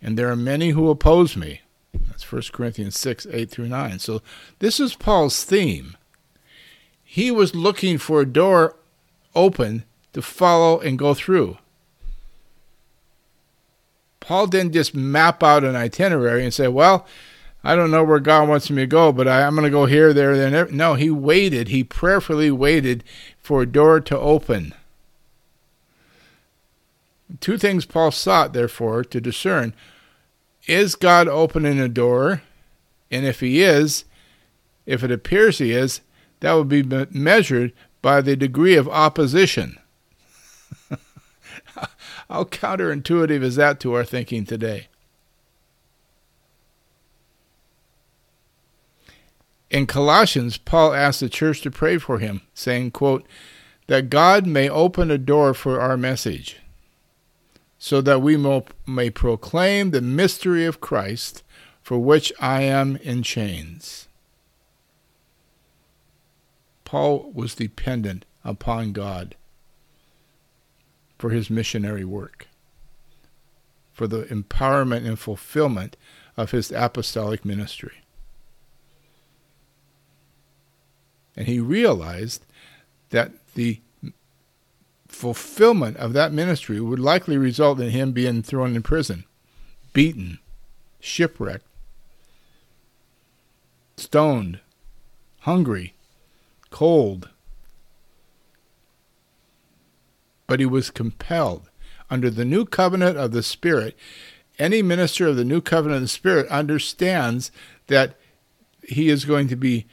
And 0.00 0.16
there 0.16 0.30
are 0.30 0.36
many 0.36 0.70
who 0.70 0.88
oppose 0.88 1.36
me. 1.36 1.60
That's 1.92 2.32
1 2.32 2.42
Corinthians 2.52 2.98
6, 2.98 3.26
8 3.30 3.50
through 3.50 3.68
9. 3.68 3.98
So 3.98 4.22
this 4.60 4.80
is 4.80 4.94
Paul's 4.94 5.44
theme. 5.44 5.94
He 7.04 7.30
was 7.30 7.54
looking 7.54 7.98
for 7.98 8.22
a 8.22 8.26
door 8.26 8.76
open 9.34 9.84
to 10.14 10.22
follow 10.22 10.80
and 10.80 10.98
go 10.98 11.12
through. 11.12 11.58
Paul 14.20 14.46
didn't 14.46 14.72
just 14.72 14.94
map 14.94 15.42
out 15.42 15.64
an 15.64 15.74
itinerary 15.74 16.44
and 16.44 16.52
say, 16.52 16.68
well, 16.68 17.06
I 17.64 17.74
don't 17.74 17.90
know 17.90 18.04
where 18.04 18.20
God 18.20 18.48
wants 18.48 18.70
me 18.70 18.82
to 18.82 18.86
go, 18.86 19.12
but 19.12 19.28
I, 19.28 19.42
am 19.42 19.54
going 19.54 19.64
to 19.64 19.70
go 19.70 19.86
here, 19.86 20.12
there, 20.12 20.36
there. 20.36 20.66
No, 20.66 20.94
he 20.94 21.10
waited. 21.10 21.68
He 21.68 21.84
prayerfully 21.84 22.50
waited 22.50 23.04
for 23.38 23.62
a 23.62 23.66
door 23.66 24.00
to 24.00 24.18
open. 24.18 24.74
Two 27.40 27.58
things 27.58 27.84
Paul 27.84 28.10
sought, 28.10 28.52
therefore, 28.52 29.04
to 29.04 29.20
discern 29.20 29.74
is 30.66 30.94
God 30.94 31.26
opening 31.26 31.80
a 31.80 31.88
door? 31.88 32.42
And 33.10 33.26
if 33.26 33.40
he 33.40 33.62
is, 33.62 34.04
if 34.86 35.02
it 35.02 35.10
appears 35.10 35.58
he 35.58 35.72
is, 35.72 36.00
that 36.40 36.52
would 36.52 36.68
be 36.68 36.82
measured 37.10 37.72
by 38.02 38.20
the 38.20 38.36
degree 38.36 38.76
of 38.76 38.88
opposition. 38.88 39.78
How 42.30 42.44
counterintuitive 42.44 43.42
is 43.42 43.56
that 43.56 43.80
to 43.80 43.92
our 43.94 44.04
thinking 44.04 44.44
today? 44.44 44.86
In 49.68 49.84
Colossians, 49.86 50.56
Paul 50.56 50.94
asked 50.94 51.18
the 51.18 51.28
church 51.28 51.60
to 51.62 51.72
pray 51.72 51.98
for 51.98 52.20
him, 52.20 52.42
saying, 52.54 52.92
quote, 52.92 53.26
that 53.88 54.10
God 54.10 54.46
may 54.46 54.68
open 54.68 55.10
a 55.10 55.18
door 55.18 55.54
for 55.54 55.80
our 55.80 55.96
message, 55.96 56.58
so 57.80 58.00
that 58.00 58.22
we 58.22 58.36
may 58.86 59.10
proclaim 59.10 59.90
the 59.90 60.00
mystery 60.00 60.64
of 60.64 60.80
Christ, 60.80 61.42
for 61.82 61.98
which 61.98 62.32
I 62.38 62.62
am 62.62 62.96
in 62.98 63.24
chains. 63.24 64.06
Paul 66.84 67.32
was 67.34 67.56
dependent 67.56 68.24
upon 68.44 68.92
God 68.92 69.34
for 71.20 71.28
his 71.28 71.50
missionary 71.50 72.02
work, 72.02 72.48
for 73.92 74.06
the 74.06 74.22
empowerment 74.22 75.06
and 75.06 75.18
fulfillment 75.18 75.94
of 76.34 76.52
his 76.52 76.72
apostolic 76.72 77.44
ministry. 77.44 78.02
And 81.36 81.46
he 81.46 81.60
realized 81.60 82.46
that 83.10 83.32
the 83.54 83.82
fulfillment 85.08 85.98
of 85.98 86.14
that 86.14 86.32
ministry 86.32 86.80
would 86.80 86.98
likely 86.98 87.36
result 87.36 87.80
in 87.80 87.90
him 87.90 88.12
being 88.12 88.42
thrown 88.42 88.74
in 88.74 88.82
prison, 88.82 89.24
beaten, 89.92 90.38
shipwrecked, 91.00 91.66
stoned, 93.98 94.58
hungry, 95.40 95.92
cold, 96.70 97.28
but 100.50 100.58
he 100.58 100.66
was 100.66 100.90
compelled. 100.90 101.70
Under 102.10 102.28
the 102.28 102.44
new 102.44 102.64
covenant 102.64 103.16
of 103.16 103.30
the 103.30 103.40
Spirit, 103.40 103.96
any 104.58 104.82
minister 104.82 105.28
of 105.28 105.36
the 105.36 105.44
new 105.44 105.60
covenant 105.60 105.98
of 105.98 106.02
the 106.02 106.08
Spirit 106.08 106.48
understands 106.48 107.52
that 107.86 108.16
he 108.82 109.08
is 109.08 109.24
going 109.24 109.46
to 109.46 109.54
be 109.54 109.86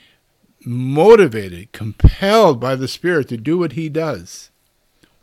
motivated, 0.66 1.72
compelled 1.74 2.60
by 2.60 2.76
the 2.76 2.88
Spirit 2.88 3.30
to 3.30 3.38
do 3.38 3.60
what 3.60 3.74
he 3.74 3.88
does. 3.88 4.50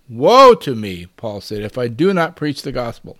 Woe 0.09 0.55
to 0.55 0.77
me, 0.77 1.09
Paul 1.17 1.41
said, 1.41 1.63
if 1.63 1.77
I 1.77 1.89
do 1.89 2.15
not 2.15 2.37
preach 2.37 2.63
the 2.63 2.71
gospel. 2.71 3.19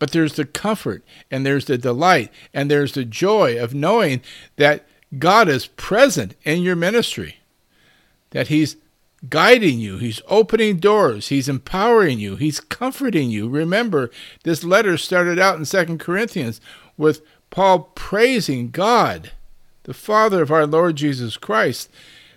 But 0.00 0.10
there's 0.10 0.34
the 0.34 0.46
comfort 0.46 1.04
and 1.30 1.46
there's 1.46 1.66
the 1.66 1.78
delight 1.78 2.32
and 2.52 2.68
there's 2.68 2.94
the 2.94 3.04
joy 3.04 3.56
of 3.56 3.72
knowing 3.72 4.20
that 4.56 4.84
God 5.16 5.48
is 5.48 5.68
present 5.68 6.34
in 6.42 6.62
your 6.62 6.74
ministry, 6.74 7.36
that 8.30 8.48
He's 8.48 8.74
guiding 9.28 9.78
you. 9.78 9.98
He's 9.98 10.20
opening 10.28 10.78
doors. 10.78 11.28
He's 11.28 11.48
empowering 11.48 12.18
you. 12.18 12.36
He's 12.36 12.60
comforting 12.60 13.30
you. 13.30 13.48
Remember, 13.48 14.10
this 14.42 14.64
letter 14.64 14.96
started 14.96 15.38
out 15.38 15.58
in 15.58 15.64
Second 15.64 15.98
Corinthians 15.98 16.60
with 16.96 17.22
Paul 17.50 17.90
praising 17.94 18.70
God, 18.70 19.32
the 19.84 19.94
Father 19.94 20.42
of 20.42 20.50
our 20.50 20.66
Lord 20.66 20.96
Jesus 20.96 21.36
Christ, 21.36 21.90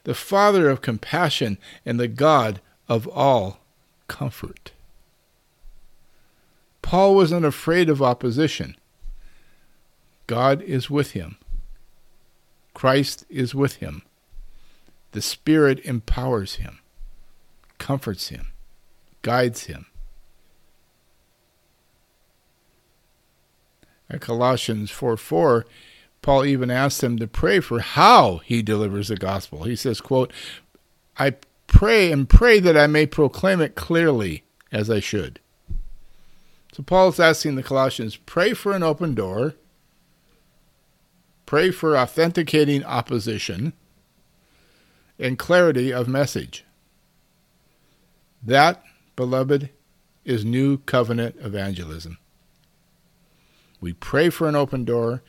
the 0.03 0.13
Father 0.13 0.69
of 0.69 0.81
compassion 0.81 1.57
and 1.85 1.99
the 1.99 2.07
God 2.07 2.61
of 2.87 3.07
all 3.07 3.59
comfort. 4.07 4.71
Paul 6.81 7.15
wasn't 7.15 7.45
afraid 7.45 7.89
of 7.89 8.01
opposition. 8.01 8.77
God 10.27 10.61
is 10.61 10.89
with 10.89 11.11
him. 11.11 11.37
Christ 12.73 13.25
is 13.29 13.55
with 13.55 13.77
him. 13.77 14.03
The 15.17 15.23
Spirit 15.23 15.79
empowers 15.79 16.57
him, 16.57 16.77
comforts 17.79 18.29
him, 18.29 18.49
guides 19.23 19.63
him. 19.63 19.87
At 24.11 24.21
Colossians 24.21 24.91
4 24.91 25.17
4, 25.17 25.65
Paul 26.21 26.45
even 26.45 26.69
asks 26.69 27.01
them 27.01 27.17
to 27.17 27.25
pray 27.25 27.61
for 27.61 27.79
how 27.79 28.41
he 28.45 28.61
delivers 28.61 29.07
the 29.07 29.15
gospel. 29.15 29.63
He 29.63 29.75
says, 29.75 30.01
quote, 30.01 30.31
I 31.17 31.33
pray 31.65 32.11
and 32.11 32.29
pray 32.29 32.59
that 32.59 32.77
I 32.77 32.85
may 32.85 33.07
proclaim 33.07 33.59
it 33.59 33.73
clearly 33.73 34.43
as 34.71 34.87
I 34.87 34.99
should. 34.99 35.39
So 36.73 36.83
Paul 36.83 37.09
is 37.09 37.19
asking 37.19 37.55
the 37.55 37.63
Colossians, 37.63 38.17
pray 38.17 38.53
for 38.53 38.73
an 38.73 38.83
open 38.83 39.15
door, 39.15 39.55
pray 41.47 41.71
for 41.71 41.97
authenticating 41.97 42.85
opposition, 42.85 43.73
and 45.19 45.37
clarity 45.37 45.91
of 45.91 46.07
message. 46.07 46.63
That, 48.43 48.83
beloved, 49.15 49.69
is 50.25 50.45
new 50.45 50.77
covenant 50.79 51.35
evangelism. 51.39 52.17
We 53.79 53.93
pray 53.93 54.29
for 54.29 54.47
an 54.47 54.55
open 54.55 54.85
door. 54.85 55.21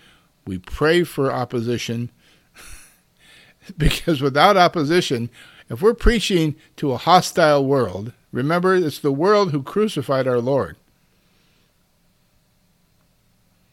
We 0.46 0.58
pray 0.58 1.04
for 1.04 1.32
opposition. 1.32 2.10
because 3.78 4.20
without 4.20 4.56
opposition, 4.56 5.30
if 5.68 5.82
we're 5.82 5.94
preaching 5.94 6.56
to 6.76 6.92
a 6.92 6.96
hostile 6.96 7.64
world, 7.64 8.12
remember 8.32 8.74
it's 8.74 8.98
the 8.98 9.12
world 9.12 9.52
who 9.52 9.62
crucified 9.62 10.26
our 10.26 10.40
Lord 10.40 10.76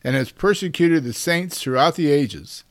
and 0.04 0.16
has 0.16 0.32
persecuted 0.32 1.04
the 1.04 1.14
saints 1.14 1.60
throughout 1.60 1.96
the 1.96 2.12
ages 2.12 2.64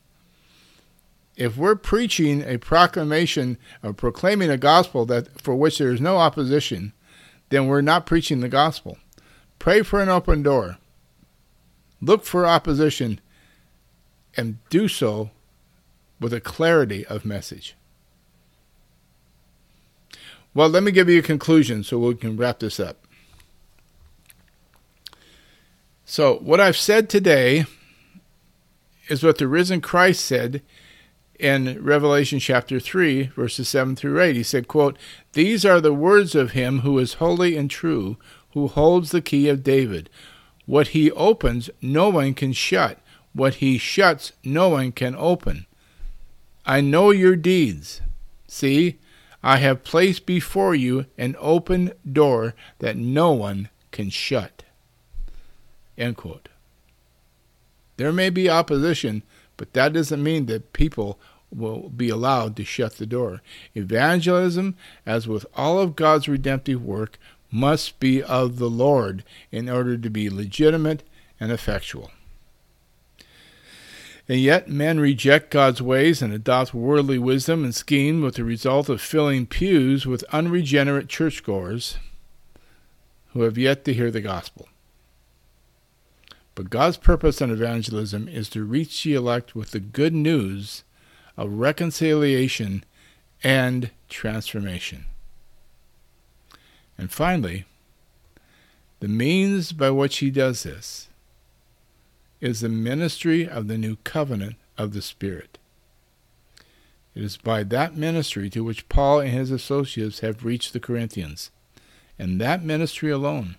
if 1.37 1.57
we're 1.57 1.77
preaching 1.77 2.43
a 2.43 2.59
proclamation 2.59 3.59
or 3.83 3.93
proclaiming 3.93 4.51
a 4.51 4.57
gospel 4.57 5.05
that 5.07 5.41
for 5.41 5.55
which 5.55 5.79
there 5.79 5.93
is 5.93 6.01
no 6.01 6.19
opposition, 6.19 6.93
then 7.51 7.67
we're 7.67 7.81
not 7.81 8.07
preaching 8.07 8.41
the 8.41 8.49
gospel. 8.49 8.99
Pray 9.59 9.83
for 9.83 10.01
an 10.01 10.09
open 10.09 10.43
door. 10.43 10.79
Look 12.01 12.25
for 12.25 12.47
opposition 12.47 13.21
and 14.37 14.59
do 14.69 14.89
so 14.89 15.31
with 16.21 16.33
a 16.33 16.41
clarity 16.41 17.07
of 17.07 17.25
message. 17.25 17.75
Well, 20.53 20.69
let 20.69 20.83
me 20.83 20.93
give 20.93 21.09
you 21.09 21.19
a 21.19 21.23
conclusion 21.23 21.83
so 21.83 21.99
we 21.99 22.15
can 22.15 22.37
wrap 22.37 22.61
this 22.61 22.79
up. 22.79 23.07
So, 26.05 26.37
what 26.37 26.61
I've 26.61 26.77
said 26.77 27.09
today 27.09 27.65
is 29.09 29.25
what 29.25 29.39
the 29.39 29.49
risen 29.49 29.81
Christ 29.81 30.25
said 30.25 30.63
in 31.39 31.83
Revelation 31.83 32.39
chapter 32.39 32.79
3, 32.79 33.25
verses 33.35 33.69
7 33.69 33.97
through 33.97 34.21
8. 34.21 34.37
He 34.37 34.43
said, 34.43 34.69
quote, 34.69 34.97
These 35.33 35.65
are 35.65 35.81
the 35.81 35.93
words 35.93 36.35
of 36.35 36.53
him 36.53 36.81
who 36.81 36.99
is 36.99 37.15
holy 37.15 37.57
and 37.57 37.71
true, 37.71 38.17
who 38.53 38.69
holds 38.69 39.11
the 39.11 39.23
key 39.23 39.49
of 39.49 39.65
David. 39.65 40.09
What 40.67 40.89
he 40.89 41.11
opens, 41.13 41.71
no 41.83 42.09
one 42.09 42.35
can 42.35 42.53
shut. 42.53 42.99
What 43.33 43.55
he 43.55 43.79
shuts, 43.79 44.33
no 44.45 44.69
one 44.69 44.93
can 44.93 45.15
open. 45.17 45.67
I 46.65 46.81
know 46.81 47.11
your 47.11 47.37
deeds. 47.37 48.01
See, 48.47 48.99
I 49.43 49.59
have 49.59 49.85
placed 49.85 50.25
before 50.25 50.75
you 50.75 51.07
an 51.19 51.37
open 51.39 51.93
door 52.11 52.55
that 52.79 52.97
no 52.97 53.33
one 53.33 53.69
can 53.91 54.09
shut. 54.09 54.63
There 57.97 58.13
may 58.13 58.31
be 58.31 58.49
opposition, 58.49 59.23
but 59.57 59.73
that 59.73 59.93
doesn't 59.93 60.23
mean 60.23 60.47
that 60.47 60.73
people 60.73 61.19
will 61.51 61.89
be 61.89 62.09
allowed 62.09 62.57
to 62.57 62.65
shut 62.65 62.97
the 62.97 63.07
door. 63.07 63.41
Evangelism, 63.75 64.77
as 65.07 65.29
with 65.29 65.47
all 65.55 65.79
of 65.79 65.97
God's 65.97 66.29
redemptive 66.29 66.83
work, 66.83 67.19
must 67.51 68.01
be 68.01 68.23
of 68.23 68.59
the 68.59 68.71
Lord 68.71 69.23
in 69.53 69.69
order 69.69 69.97
to 69.97 70.11
be 70.11 70.29
legitimate 70.29 71.05
and 71.39 71.53
effectual. 71.53 72.11
And 74.29 74.41
yet, 74.41 74.69
men 74.69 74.99
reject 74.99 75.51
God's 75.51 75.83
ways 75.83 76.23
and 76.23 76.33
adopt 76.33 76.73
worldly 76.73 77.19
wisdom 77.19 77.63
and 77.63 77.75
scheme 77.75 78.23
with 78.23 78.37
the 78.37 78.45
result 78.45 78.89
of 78.89 79.01
filling 79.01 79.47
pews 79.47 80.07
with 80.07 80.25
unregenerate 80.33 81.09
churchgoers 81.09 81.99
who 83.33 83.43
have 83.43 83.59
yet 83.59 83.85
to 83.85 83.93
hear 83.93 84.11
the 84.11 84.23
gospel. 84.23 84.69
But 86.55 86.71
God's 86.71 86.97
purpose 86.97 87.41
in 87.41 87.51
evangelism 87.51 88.29
is 88.29 88.49
to 88.51 88.65
reach 88.65 89.03
the 89.03 89.15
elect 89.15 89.57
with 89.57 89.73
the 89.73 89.81
good 89.81 90.15
news 90.15 90.85
of 91.37 91.53
reconciliation 91.53 92.85
and 93.43 93.91
transformation. 94.09 95.07
And 96.97 97.11
finally, 97.11 97.65
the 99.01 99.09
means 99.09 99.73
by 99.73 99.91
which 99.91 100.19
he 100.19 100.31
does 100.31 100.63
this 100.63 101.09
is 102.41 102.61
the 102.61 102.69
ministry 102.69 103.49
of 103.49 103.67
the 103.67 103.79
new 103.79 103.97
covenant 104.05 104.57
of 104.79 104.93
the 104.93 105.03
Spirit. 105.03 105.59
It 107.15 107.23
is 107.23 107.37
by 107.37 107.65
that 107.65 107.97
ministry 107.97 108.51
to 108.51 108.63
which 108.63 108.89
Paul 108.89 109.21
and 109.21 109.31
his 109.31 109.51
associates 109.51 110.21
have 110.21 110.45
reached 110.45 110.73
the 110.73 110.81
Corinthians, 110.81 111.51
and 112.19 112.41
that 112.41 112.65
ministry 112.65 113.11
alone. 113.11 113.57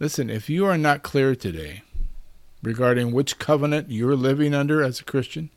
Listen, 0.00 0.30
if 0.30 0.48
you 0.48 0.64
are 0.64 0.78
not 0.78 1.02
clear 1.02 1.34
today 1.34 1.82
regarding 2.62 3.12
which 3.12 3.38
covenant 3.38 3.90
you're 3.90 4.14
living 4.14 4.54
under 4.54 4.82
as 4.82 5.00
a 5.00 5.04
Christian, 5.04 5.50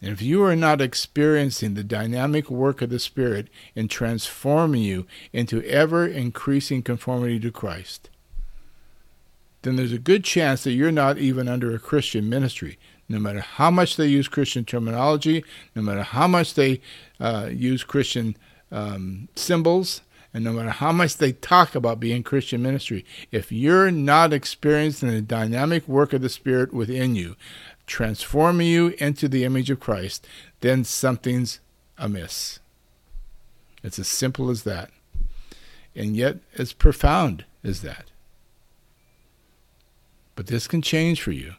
and 0.00 0.12
if 0.12 0.22
you 0.22 0.42
are 0.44 0.56
not 0.56 0.80
experiencing 0.80 1.74
the 1.74 1.84
dynamic 1.84 2.48
work 2.48 2.80
of 2.80 2.90
the 2.90 3.00
Spirit 3.00 3.48
in 3.74 3.88
transforming 3.88 4.82
you 4.82 5.06
into 5.32 5.62
ever 5.64 6.06
increasing 6.06 6.82
conformity 6.82 7.40
to 7.40 7.50
Christ, 7.50 8.08
then 9.62 9.76
there's 9.76 9.92
a 9.92 9.98
good 9.98 10.24
chance 10.24 10.64
that 10.64 10.72
you're 10.72 10.92
not 10.92 11.18
even 11.18 11.48
under 11.48 11.74
a 11.74 11.78
Christian 11.78 12.28
ministry. 12.28 12.78
No 13.08 13.18
matter 13.18 13.40
how 13.40 13.70
much 13.70 13.96
they 13.96 14.06
use 14.06 14.28
Christian 14.28 14.64
terminology, 14.64 15.44
no 15.74 15.82
matter 15.82 16.04
how 16.04 16.28
much 16.28 16.54
they 16.54 16.80
uh, 17.18 17.50
use 17.52 17.82
Christian 17.82 18.36
um, 18.70 19.28
symbols, 19.34 20.02
and 20.32 20.44
no 20.44 20.52
matter 20.52 20.70
how 20.70 20.92
much 20.92 21.16
they 21.16 21.32
talk 21.32 21.74
about 21.74 21.98
being 21.98 22.22
Christian 22.22 22.62
ministry, 22.62 23.04
if 23.32 23.50
you're 23.50 23.90
not 23.90 24.32
experiencing 24.32 25.10
the 25.10 25.20
dynamic 25.20 25.88
work 25.88 26.12
of 26.12 26.22
the 26.22 26.28
Spirit 26.28 26.72
within 26.72 27.16
you, 27.16 27.36
transforming 27.86 28.68
you 28.68 28.94
into 28.98 29.28
the 29.28 29.44
image 29.44 29.70
of 29.70 29.80
Christ, 29.80 30.26
then 30.60 30.84
something's 30.84 31.58
amiss. 31.98 32.60
It's 33.82 33.98
as 33.98 34.06
simple 34.06 34.50
as 34.50 34.62
that. 34.62 34.90
And 35.96 36.16
yet, 36.16 36.36
as 36.56 36.72
profound 36.72 37.44
as 37.64 37.82
that. 37.82 38.04
But 40.36 40.46
this 40.46 40.68
can 40.68 40.80
change 40.80 41.20
for 41.20 41.32
you. 41.32 41.54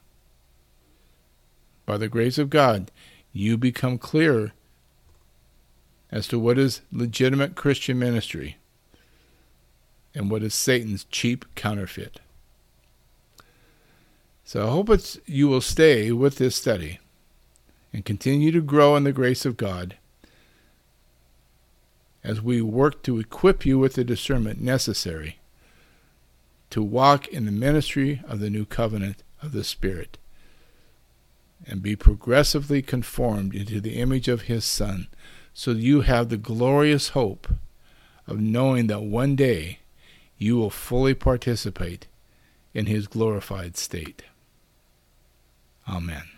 By 1.85 1.97
the 1.97 2.07
grace 2.07 2.37
of 2.37 2.49
God, 2.49 2.89
you 3.33 3.57
become 3.57 3.97
clearer 3.97 4.53
as 6.09 6.27
to 6.27 6.39
what 6.39 6.57
is 6.57 6.81
legitimate 6.91 7.55
Christian 7.55 7.99
ministry 7.99 8.57
and 10.13 10.29
what 10.29 10.43
is 10.43 10.53
Satan's 10.53 11.05
cheap 11.05 11.45
counterfeit. 11.55 12.19
So 14.43 14.67
I 14.67 14.71
hope 14.71 14.89
it's, 14.89 15.17
you 15.25 15.47
will 15.47 15.61
stay 15.61 16.11
with 16.11 16.37
this 16.37 16.55
study 16.55 16.99
and 17.93 18.03
continue 18.03 18.51
to 18.51 18.61
grow 18.61 18.95
in 18.95 19.03
the 19.03 19.13
grace 19.13 19.45
of 19.45 19.57
God 19.57 19.95
as 22.23 22.41
we 22.41 22.61
work 22.61 23.01
to 23.03 23.19
equip 23.19 23.65
you 23.65 23.79
with 23.79 23.93
the 23.93 24.03
discernment 24.03 24.61
necessary 24.61 25.39
to 26.69 26.81
walk 26.81 27.27
in 27.27 27.45
the 27.45 27.51
ministry 27.51 28.21
of 28.27 28.39
the 28.39 28.49
new 28.49 28.65
covenant 28.65 29.23
of 29.41 29.51
the 29.51 29.63
Spirit 29.63 30.17
and 31.67 31.81
be 31.81 31.95
progressively 31.95 32.81
conformed 32.81 33.53
into 33.53 33.79
the 33.79 33.99
image 33.99 34.27
of 34.27 34.43
His 34.43 34.65
Son, 34.65 35.07
so 35.53 35.71
you 35.71 36.01
have 36.01 36.29
the 36.29 36.37
glorious 36.37 37.09
hope 37.09 37.47
of 38.25 38.39
knowing 38.39 38.87
that 38.87 39.03
one 39.03 39.35
day 39.35 39.79
you 40.41 40.57
will 40.57 40.71
fully 40.71 41.13
participate 41.13 42.07
in 42.73 42.87
His 42.87 43.05
glorified 43.05 43.77
state. 43.77 44.23
Amen. 45.87 46.30